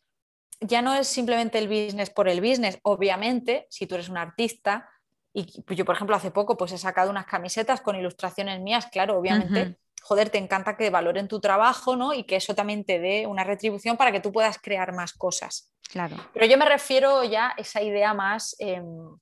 [0.58, 2.78] Ya no es simplemente el business por el business.
[2.82, 4.88] Obviamente, si tú eres un artista,
[5.34, 8.86] y pues yo, por ejemplo, hace poco pues he sacado unas camisetas con ilustraciones mías,
[8.86, 12.14] claro, obviamente, joder, te encanta que valoren tu trabajo, ¿no?
[12.14, 15.74] Y que eso también te dé una retribución para que tú puedas crear más cosas.
[15.90, 16.16] Claro.
[16.32, 19.18] Pero yo me refiero ya a esa idea más em,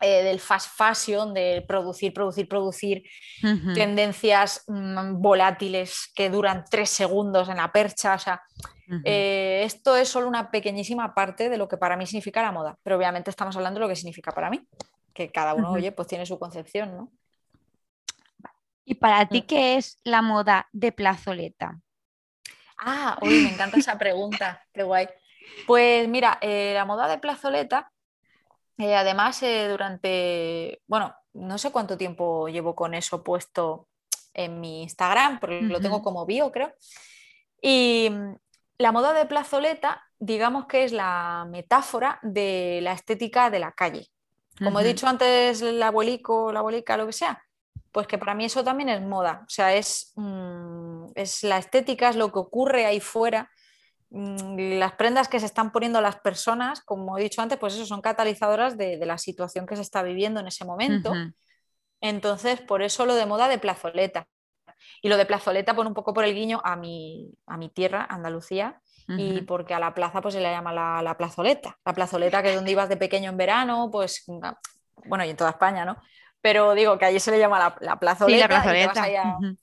[0.00, 3.02] eh, del fast fashion, de producir, producir, producir,
[3.74, 8.14] tendencias mm, volátiles que duran tres segundos en la percha.
[8.14, 8.42] O sea,
[9.04, 12.76] eh, esto es solo una pequeñísima parte de lo que para mí significa la moda,
[12.82, 14.68] pero obviamente estamos hablando de lo que significa para mí,
[15.14, 17.12] que cada uno, oye, pues tiene su concepción, ¿no?
[18.84, 19.46] ¿Y para ti mm.
[19.46, 21.80] qué es la moda de plazoleta?
[22.78, 25.08] Ah, uy, me encanta esa pregunta, qué guay.
[25.66, 27.90] Pues mira, eh, la moda de plazoleta
[28.78, 33.88] eh, además, eh, durante, bueno, no sé cuánto tiempo llevo con eso puesto
[34.34, 36.72] en mi Instagram, porque lo tengo como bio, creo.
[37.62, 38.36] Y mm,
[38.78, 44.08] la moda de plazoleta, digamos que es la metáfora de la estética de la calle.
[44.62, 47.42] Como he dicho antes, el abuelico, la abuelica, lo que sea,
[47.92, 49.42] pues que para mí eso también es moda.
[49.46, 53.50] O sea, es, mm, es la estética, es lo que ocurre ahí fuera
[54.10, 58.00] las prendas que se están poniendo las personas, como he dicho antes, pues eso son
[58.00, 61.12] catalizadoras de, la situación que se está viviendo en ese momento.
[62.00, 64.26] Entonces, por eso lo de moda de plazoleta.
[65.02, 68.06] Y lo de plazoleta pone un poco por el guiño a mi, a mi tierra,
[68.08, 71.78] Andalucía, y porque a la plaza pues se le llama la, la, plazoleta.
[71.84, 74.24] La plazoleta que es donde ibas de pequeño en verano, pues
[75.04, 75.96] bueno, y en toda España, ¿no?
[76.46, 78.62] Pero digo que allí se le llama la, la plazoleta.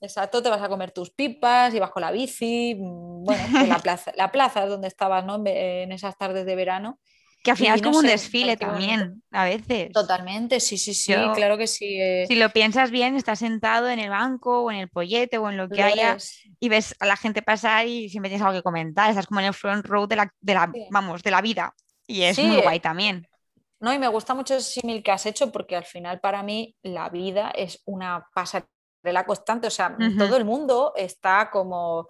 [0.02, 3.70] Exacto, te vas a comer tus pipas, y vas con la bici, mm, bueno, pues
[3.70, 5.42] la plaza, la plaza es donde estabas ¿no?
[5.46, 7.00] en esas tardes de verano.
[7.42, 9.94] Que al final es como un desfile también, a veces.
[9.94, 12.02] Totalmente, sí, sí, sí, claro que sí.
[12.02, 12.26] Eh.
[12.28, 15.56] Si lo piensas bien, estás sentado en el banco o en el pollete o en
[15.56, 16.18] lo que haya
[16.60, 19.10] y ves a la gente pasar y siempre tienes algo que comentar.
[19.10, 21.74] Estás como en el front row de la, de la vamos, de la vida.
[22.08, 23.26] Y es muy guay también.
[23.84, 26.76] No, y me gusta mucho ese símil que has hecho porque al final para mí
[26.84, 29.68] la vida es una pasarela constante.
[29.68, 32.08] O sea, todo el mundo está como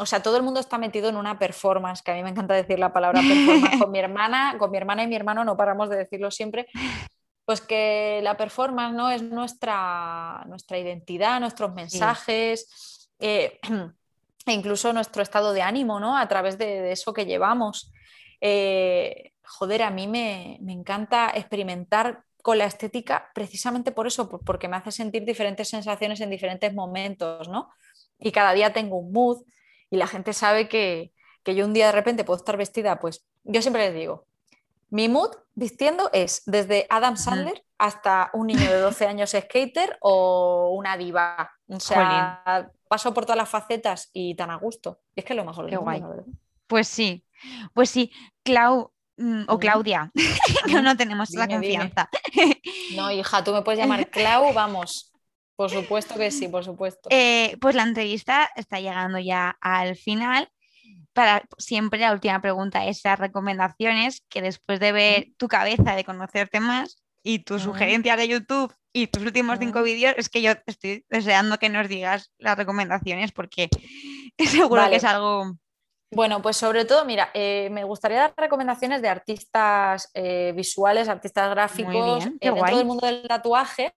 [0.00, 2.54] o sea, todo el mundo está metido en una performance, que a mí me encanta
[2.54, 3.78] decir la palabra performance.
[3.82, 6.68] Con mi hermana, con mi hermana y mi hermano no paramos de decirlo siempre.
[7.44, 9.10] Pues que la performance ¿no?
[9.10, 13.58] es nuestra, nuestra identidad, nuestros mensajes, eh,
[14.46, 16.16] e incluso nuestro estado de ánimo, ¿no?
[16.16, 17.90] A través de, eso que llevamos.
[18.40, 24.76] Eh, joder, a mí me, encanta experimentar con la estética precisamente por eso, porque me
[24.76, 27.68] hace sentir diferentes sensaciones en diferentes momentos, ¿no?
[28.18, 29.42] Y cada día tengo un mood
[29.90, 31.12] y la gente sabe que,
[31.44, 34.26] yo un día de repente puedo estar vestida, pues yo siempre les digo,
[34.90, 40.74] mi mood vistiendo es desde Adam Sandler hasta un niño de 12 años skater o
[40.76, 41.50] una diva.
[41.68, 45.00] O sea, paso por todas las facetas y tan a gusto.
[45.16, 45.70] es que es lo mejor.
[45.70, 46.02] Qué guay.
[46.66, 47.24] Pues sí,
[47.74, 48.12] pues sí.
[48.44, 50.12] Clau, Mm, o Claudia,
[50.72, 52.08] no, no tenemos la confianza.
[52.94, 55.12] No, hija, tú me puedes llamar Clau, vamos.
[55.56, 57.08] Por supuesto que sí, por supuesto.
[57.10, 60.48] Eh, pues la entrevista está llegando ya al final.
[61.12, 66.04] Para siempre la última pregunta es las recomendaciones que después de ver tu cabeza, de
[66.04, 70.52] conocerte más y tus sugerencias de YouTube y tus últimos cinco vídeos, es que yo
[70.66, 73.68] estoy deseando que nos digas las recomendaciones porque
[74.38, 75.58] seguro que es algo
[76.10, 81.50] bueno, pues sobre todo, mira, eh, me gustaría dar recomendaciones de artistas eh, visuales, artistas
[81.50, 83.92] gráficos, en todo el mundo del tatuaje.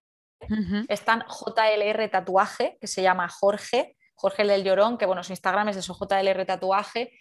[0.87, 5.77] Están JLR Tatuaje, que se llama Jorge, Jorge del Llorón, que bueno, su Instagram es
[5.77, 7.11] eso, JLR Tatuaje.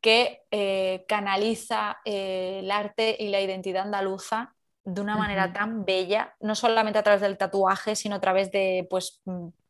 [0.00, 4.52] que eh, canaliza eh, el arte y la identidad andaluza
[4.84, 8.84] de una manera tan bella, no solamente a través del tatuaje, sino a través de
[8.90, 9.22] pues,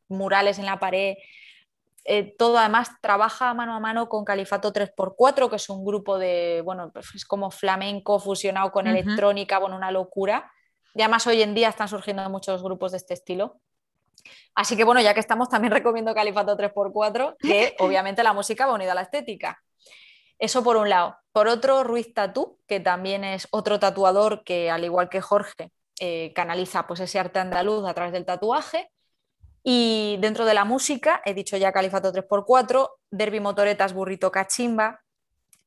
[0.08, 1.16] murales en la pared.
[2.04, 6.60] Eh, todo además trabaja mano a mano con Califato 3x4, que es un grupo de,
[6.64, 10.50] bueno, pues es como flamenco fusionado con electrónica, bueno, una locura.
[10.94, 13.60] Y además hoy en día están surgiendo muchos grupos de este estilo.
[14.54, 18.74] Así que bueno, ya que estamos, también recomiendo Califato 3x4, que obviamente la música va
[18.74, 19.62] unida a la estética.
[20.38, 21.16] Eso por un lado.
[21.30, 26.32] Por otro, Ruiz Tatú, que también es otro tatuador que, al igual que Jorge, eh,
[26.34, 28.90] canaliza pues, ese arte andaluz a través del tatuaje.
[29.64, 35.02] Y dentro de la música, he dicho ya Califato 3x4, Derby Motoretas Burrito Cachimba,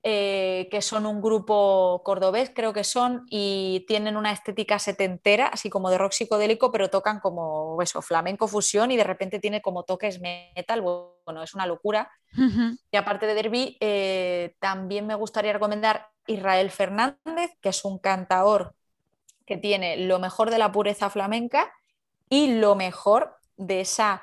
[0.07, 5.69] eh, que son un grupo cordobés, creo que son, y tienen una estética setentera, así
[5.69, 9.81] como de rock psicodélico, pero tocan como eso, flamenco fusión y de repente tiene como
[9.81, 10.81] toques metal.
[10.81, 12.11] Bueno, es una locura.
[12.91, 18.75] Y aparte de Derby, eh, también me gustaría recomendar Israel Fernández, que es un cantador
[19.47, 21.73] que tiene lo mejor de la pureza flamenca
[22.29, 24.21] y lo mejor de esa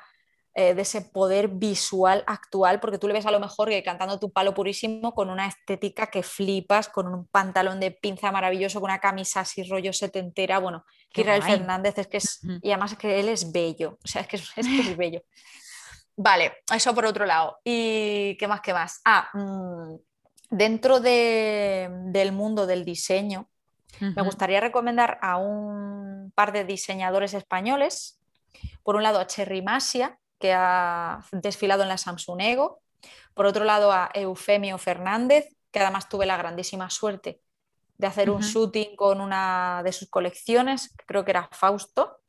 [0.55, 4.19] eh, de ese poder visual actual, porque tú le ves a lo mejor que cantando
[4.19, 8.91] tu palo purísimo con una estética que flipas, con un pantalón de pinza maravilloso, con
[8.91, 13.19] una camisa así rollo setentera, bueno, Israel Fernández es que es, y además es que
[13.19, 15.23] él es bello, o sea, es que es, es, bello.
[16.15, 17.57] Vale, eso por otro lado.
[17.63, 19.01] ¿Y qué más, qué más?
[19.05, 19.95] Ah, mm,
[20.51, 23.49] dentro del mundo del diseño,
[23.99, 28.19] me gustaría recomendar a un par de diseñadores españoles.
[28.83, 32.81] Por un lado, a Cherry Masia, que ha desfilado en la Samsung Ego.
[33.33, 37.39] Por otro lado, a Eufemio Fernández, que además tuve la grandísima suerte
[37.97, 42.19] de hacer un shooting con una de sus colecciones, creo que era Fausto,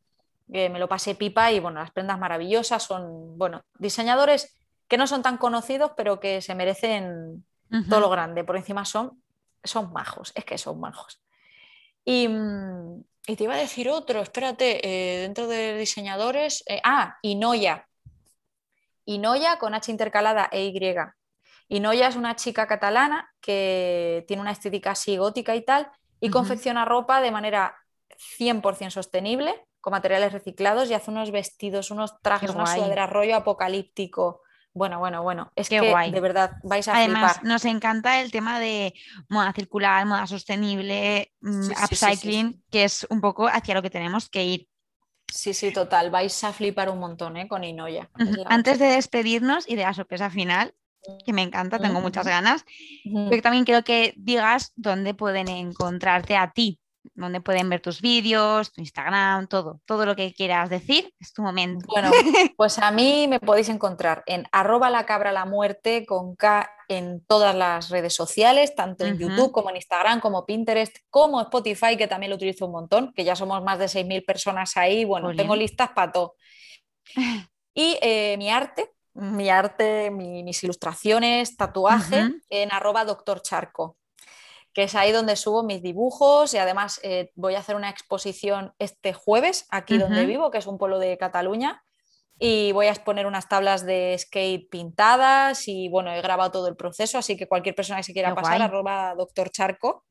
[0.51, 4.55] que me lo pasé pipa y bueno, las prendas maravillosas, son, bueno, diseñadores
[4.89, 7.45] que no son tan conocidos, pero que se merecen
[7.89, 9.21] todo lo grande, por encima son,
[9.65, 11.21] son majos, es que son majos.
[12.05, 12.29] Y,
[13.29, 17.87] mm, te iba a decir otro, espérate, eh, dentro de diseñadores, eh, ah, Inoya,
[19.07, 20.97] Inoya con H intercalada e Y.
[21.69, 26.85] Inoya es una chica catalana que tiene una estética así gótica y tal, y confecciona
[26.85, 27.77] ropa de manera
[28.39, 34.43] 100% sostenible, con materiales reciclados, y hace unos vestidos, unos trajes, una sudadera rollo apocalíptico.
[34.75, 35.53] Bueno, bueno, bueno.
[35.55, 38.93] Es que de verdad vais a Además, nos encanta el tema de
[39.29, 44.45] moda circular, moda sostenible, mm, upcycling, que es un poco hacia lo que tenemos que
[44.45, 44.69] ir.
[45.33, 46.11] Sí, sí, total.
[46.11, 47.47] Vais a flipar un montón ¿eh?
[47.47, 48.11] con Inoya.
[48.47, 50.75] Antes de despedirnos y de la sorpresa final,
[51.25, 52.65] que me encanta, tengo muchas ganas,
[53.05, 56.81] pero también quiero que digas dónde pueden encontrarte a ti,
[57.15, 61.43] donde pueden ver tus vídeos, tu Instagram, todo, todo lo que quieras decir, es tu
[61.43, 61.87] momento.
[61.87, 62.11] Bueno,
[62.57, 67.25] pues a mí me podéis encontrar en arroba la cabra la muerte con K en
[67.27, 72.09] todas las redes sociales, tanto en YouTube como en Instagram, como Pinterest, como Spotify, que
[72.09, 75.57] también lo utilizo un montón, que ya somos más de 6.000 personas ahí, bueno, tengo
[75.57, 76.37] listas para todo.
[77.77, 83.97] Y eh, mi arte, mi arte, mis ilustraciones, tatuaje, en arroba doctor charco
[84.75, 88.75] que es ahí donde subo mis dibujos y además eh, voy a hacer una exposición
[88.79, 91.83] este jueves aquí donde vivo, que es un pueblo de Cataluña,
[92.39, 96.75] y voy a exponer unas tablas de skate pintadas y bueno, he grabado todo el
[96.75, 100.05] proceso, así que cualquier persona que se quiera pasar, arroba doctor Charco.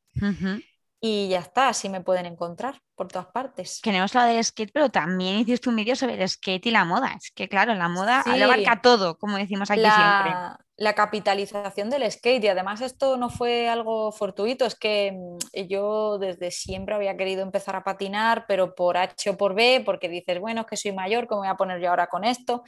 [1.05, 3.82] Y ya está, así me pueden encontrar por todas partes.
[3.84, 7.16] Queremos la del skate, pero también hiciste un vídeo sobre el skate y la moda.
[7.22, 10.34] Es que claro, la moda abarca todo, como decimos aquí siempre
[10.76, 16.17] la capitalización del skate y además esto no fue algo fortuito, es que mm, yo
[16.17, 20.39] desde siempre había querido empezar a patinar, pero por H o por B, porque dices,
[20.39, 22.63] bueno, es que soy mayor, ¿cómo voy a poner yo ahora con esto?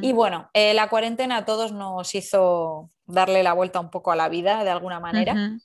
[0.00, 4.16] Y bueno, eh, la cuarentena a todos nos hizo darle la vuelta un poco a
[4.16, 5.58] la vida de alguna manera.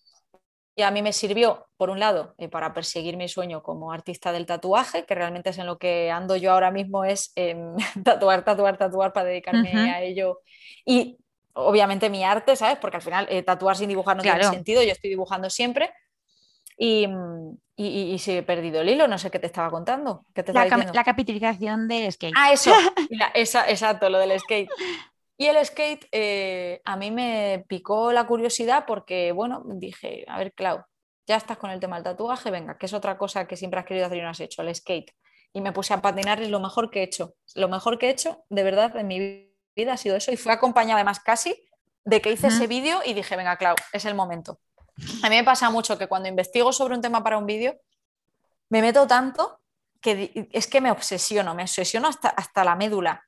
[0.78, 4.34] Y a mí me sirvió, por un lado, eh, para perseguir mi sueño como artista
[4.34, 7.34] del tatuaje, que realmente es en lo que ando yo ahora mismo, es
[8.04, 10.42] tatuar, tatuar, tatuar para dedicarme a ello.
[10.86, 11.18] Y
[11.56, 12.78] obviamente mi arte, ¿sabes?
[12.78, 15.92] Porque al final eh, tatuar sin dibujar no tiene sentido, yo estoy dibujando siempre.
[16.78, 17.08] Y,
[17.78, 20.26] y, se he perdido el hilo, no sé qué te estaba contando.
[20.48, 22.34] la, capitalización del skate.
[22.38, 22.72] Ah, eso,
[23.34, 24.70] esa, exacto, lo del skate.
[25.38, 30.54] Y el skate eh, a mí me picó la curiosidad porque, bueno, dije, a ver,
[30.54, 30.84] Clau,
[31.26, 33.86] ya estás con el tema del tatuaje, venga, que es otra cosa que siempre has
[33.86, 35.14] querido hacer y no has hecho, el skate.
[35.54, 37.36] Y me puse a patinar, es lo mejor que he hecho.
[37.56, 40.54] Lo mejor que he hecho, de verdad, en mi vida ha sido eso y fue
[40.54, 41.68] acompañada además casi
[42.04, 44.60] de que hice ese vídeo y dije, venga, Clau, es el momento.
[45.24, 47.76] A mí me pasa mucho que cuando investigo sobre un tema para un vídeo,
[48.70, 49.60] me meto tanto
[50.02, 53.26] que es que me obsesiono, me obsesiono hasta, hasta la médula.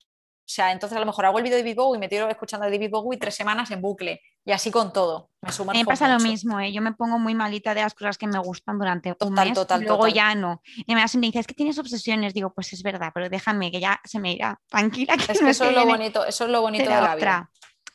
[0.50, 2.66] Sea, entonces a lo mejor hago el vídeo de David Bowie y me tiro escuchando
[2.66, 5.30] a David Bowie tres semanas en bucle y así con todo.
[5.42, 6.72] Me a mí me pasa lo mismo, ¿eh?
[6.72, 9.54] yo me pongo muy malita de las cosas que me gustan durante total, un mes
[9.54, 10.14] total, y luego total.
[10.14, 10.62] ya no.
[10.86, 12.34] Y me dice, es que tienes obsesiones.
[12.34, 14.60] Digo, pues es verdad, pero déjame que ya se me irá.
[14.70, 15.18] Tranquila.
[15.18, 17.50] Que es que eso es lo bonito, eso es lo bonito de la vida.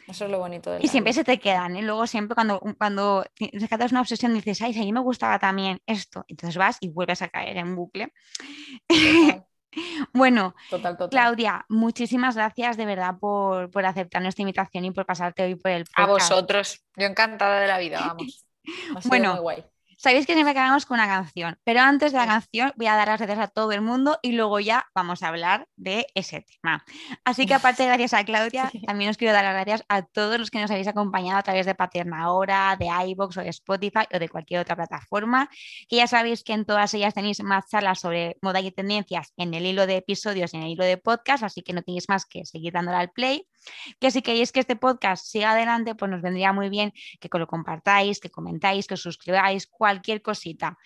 [0.06, 1.82] Eso es lo bonito de Y siempre se te quedan, ¿eh?
[1.82, 5.80] Luego siempre cuando, cuando rescatas una obsesión dices, ay, si a mí me gustaba también
[5.86, 6.24] esto.
[6.28, 8.12] Entonces vas y vuelves a caer en bucle.
[10.12, 11.10] Bueno, total, total.
[11.10, 15.70] Claudia, muchísimas gracias de verdad por, por, aceptar nuestra invitación y por pasarte hoy por
[15.70, 15.98] el podcast.
[15.98, 18.46] A vosotros, yo encantada de la vida, vamos.
[19.06, 19.64] bueno, muy guay.
[20.02, 23.06] Sabéis que siempre acabamos con una canción, pero antes de la canción voy a dar
[23.06, 26.84] las gracias a todo el mundo y luego ya vamos a hablar de ese tema.
[27.24, 30.40] Así que aparte de gracias a Claudia, también os quiero dar las gracias a todos
[30.40, 34.00] los que nos habéis acompañado a través de Paterna Ahora, de iVoox o de Spotify
[34.12, 35.48] o de cualquier otra plataforma,
[35.88, 39.54] que ya sabéis que en todas ellas tenéis más charlas sobre moda y tendencias en
[39.54, 42.26] el hilo de episodios y en el hilo de podcast, así que no tenéis más
[42.26, 43.46] que seguir dándole al play.
[44.00, 47.46] Que si queréis que este podcast siga adelante, pues nos vendría muy bien que lo
[47.46, 50.78] compartáis, que comentáis, que os suscribáis, cualquier cosita.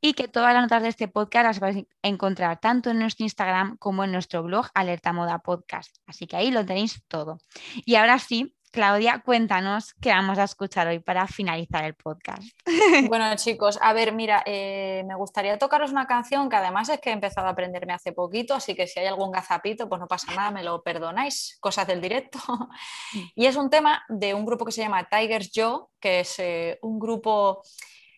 [0.00, 3.24] Y que todas las notas de este podcast las vais a encontrar tanto en nuestro
[3.24, 5.96] Instagram como en nuestro blog Alerta Moda Podcast.
[6.06, 7.38] Así que ahí lo tenéis todo.
[7.84, 12.42] Y ahora sí, Claudia, cuéntanos qué vamos a escuchar hoy para finalizar el podcast.
[13.08, 17.10] Bueno, chicos, a ver, mira, eh, me gustaría tocaros una canción que además es que
[17.10, 20.34] he empezado a aprenderme hace poquito, así que si hay algún gazapito, pues no pasa
[20.34, 22.40] nada, me lo perdonáis, cosas del directo.
[23.36, 26.78] y es un tema de un grupo que se llama Tigers Joe, que es eh,
[26.82, 27.62] un grupo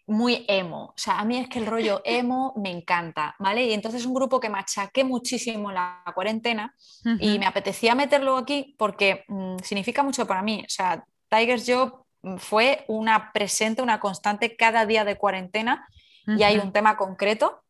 [0.06, 0.86] muy emo.
[0.86, 3.64] O sea, a mí es que el rollo emo me encanta, ¿vale?
[3.64, 7.18] Y entonces es un grupo que machaqué muchísimo en la cuarentena uh -huh.
[7.20, 10.62] y me apetecía meterlo aquí porque mmm, significa mucho para mí.
[10.64, 12.04] O sea, Tigers Job
[12.38, 15.86] fue una presente, una constante cada día de cuarentena
[16.26, 16.40] uh -huh.
[16.40, 17.62] y hay un tema concreto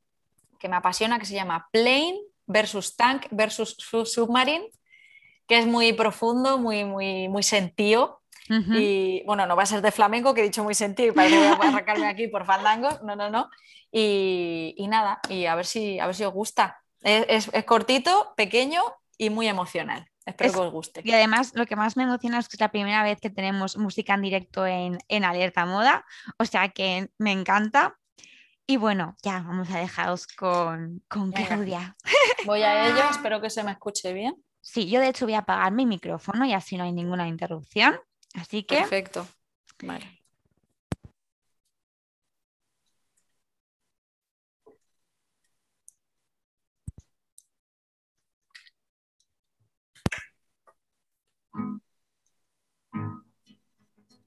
[0.58, 4.70] que me apasiona que se llama Plane versus Tank versus Submarine,
[5.46, 8.20] que es muy profundo, muy, muy, muy sentido.
[8.48, 8.80] Uh -huh.
[8.80, 11.36] Y bueno, no va a ser de flamenco, que he dicho muy sentido, para que
[11.36, 13.50] voy a arrancarme aquí por fandangos, no, no, no.
[13.90, 16.80] Y, y, nada, y a ver si, a ver si os gusta.
[17.02, 18.82] Es, es, es cortito, pequeño
[19.18, 20.08] y muy emocional.
[20.26, 21.00] Espero es, que os guste.
[21.04, 23.76] Y además, lo que más me emociona es que es la primera vez que tenemos
[23.76, 26.04] música en directo en, en Alerta Moda,
[26.38, 27.96] o sea que me encanta.
[28.66, 31.96] Y bueno, ya vamos a dejaros con, con Claudia.
[32.44, 34.34] Voy a ello, espero que se me escuche bien.
[34.60, 37.96] Sí, yo de hecho voy a apagar mi micrófono y así no hay ninguna interrupción.
[38.36, 38.76] Así que.
[38.76, 39.26] Perfecto.
[39.82, 40.06] Vale.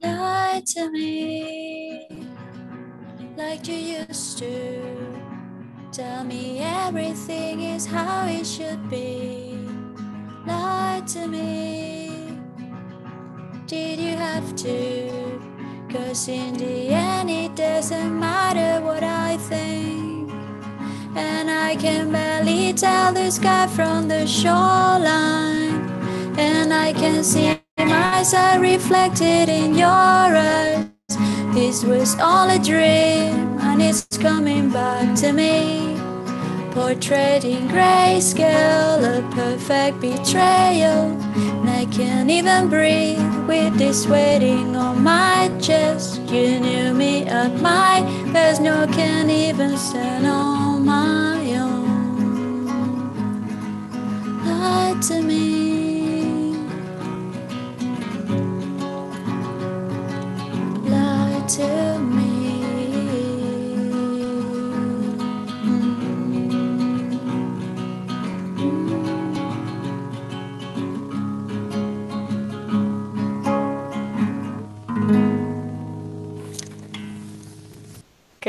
[0.01, 2.07] Lie to me
[3.37, 3.75] like you
[4.07, 4.81] used to.
[5.91, 9.57] Tell me everything is how it should be.
[10.45, 12.28] Lie to me.
[13.69, 15.39] Did you have to?
[15.89, 20.31] Cause in the end, it doesn't matter what I think.
[21.15, 25.85] And I can barely tell the sky from the shoreline.
[26.39, 30.89] And I can see my myself reflected in your eyes.
[31.53, 36.08] This was all a dream, and it's coming back to me.
[36.71, 41.11] Portrait in grayscale, a perfect betrayal.
[41.35, 46.21] And I can't even breathe with this waiting on my chest.
[46.31, 48.01] You knew me at my
[48.31, 52.65] best, no can even stand on my own.
[54.45, 55.48] Lie to me.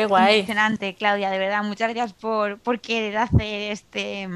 [0.01, 0.41] Qué guay.
[0.41, 1.63] Impresionante, Claudia, de verdad.
[1.63, 4.29] Muchas gracias por, por querer hacer este,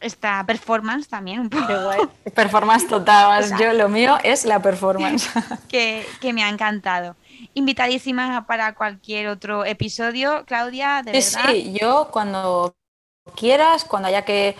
[0.00, 1.40] esta performance también.
[1.40, 1.66] Un poco.
[1.66, 2.00] Qué guay.
[2.34, 3.42] Performance total.
[3.42, 5.28] O sea, Yo lo mío es la performance.
[5.68, 7.16] que, que, me ha encantado.
[7.54, 11.50] Invitadísima para cualquier otro episodio, Claudia, de sí, verdad.
[11.50, 12.74] Sí, yo cuando
[13.34, 14.56] quieras, cuando haya que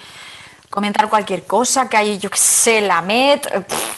[0.71, 3.47] comentar cualquier cosa, que hay, yo que sé, la MET,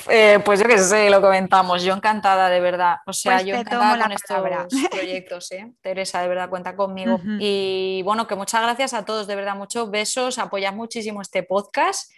[0.09, 1.83] eh, pues yo que sé, lo comentamos.
[1.83, 2.99] Yo encantada, de verdad.
[3.07, 4.39] O sea, pues yo encantada con estos
[4.91, 5.73] proyectos, ¿eh?
[5.81, 7.15] Teresa, de verdad, cuenta conmigo.
[7.15, 7.39] Uh -huh.
[7.41, 12.11] Y bueno, que muchas gracias a todos, de verdad, muchos besos, apoyad muchísimo este podcast.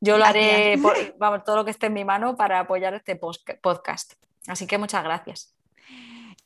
[0.00, 0.44] Yo lo gracias.
[0.44, 4.14] haré, por, vamos, todo lo que esté en mi mano para apoyar este podcast.
[4.46, 5.54] Así que muchas gracias.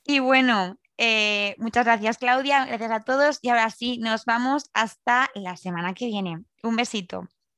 [0.04, 5.30] Y bueno, eh, muchas gracias Claudia, gracias a todos y ahora sí nos vamos hasta
[5.34, 6.44] la semana que viene.
[6.62, 7.28] Un besito.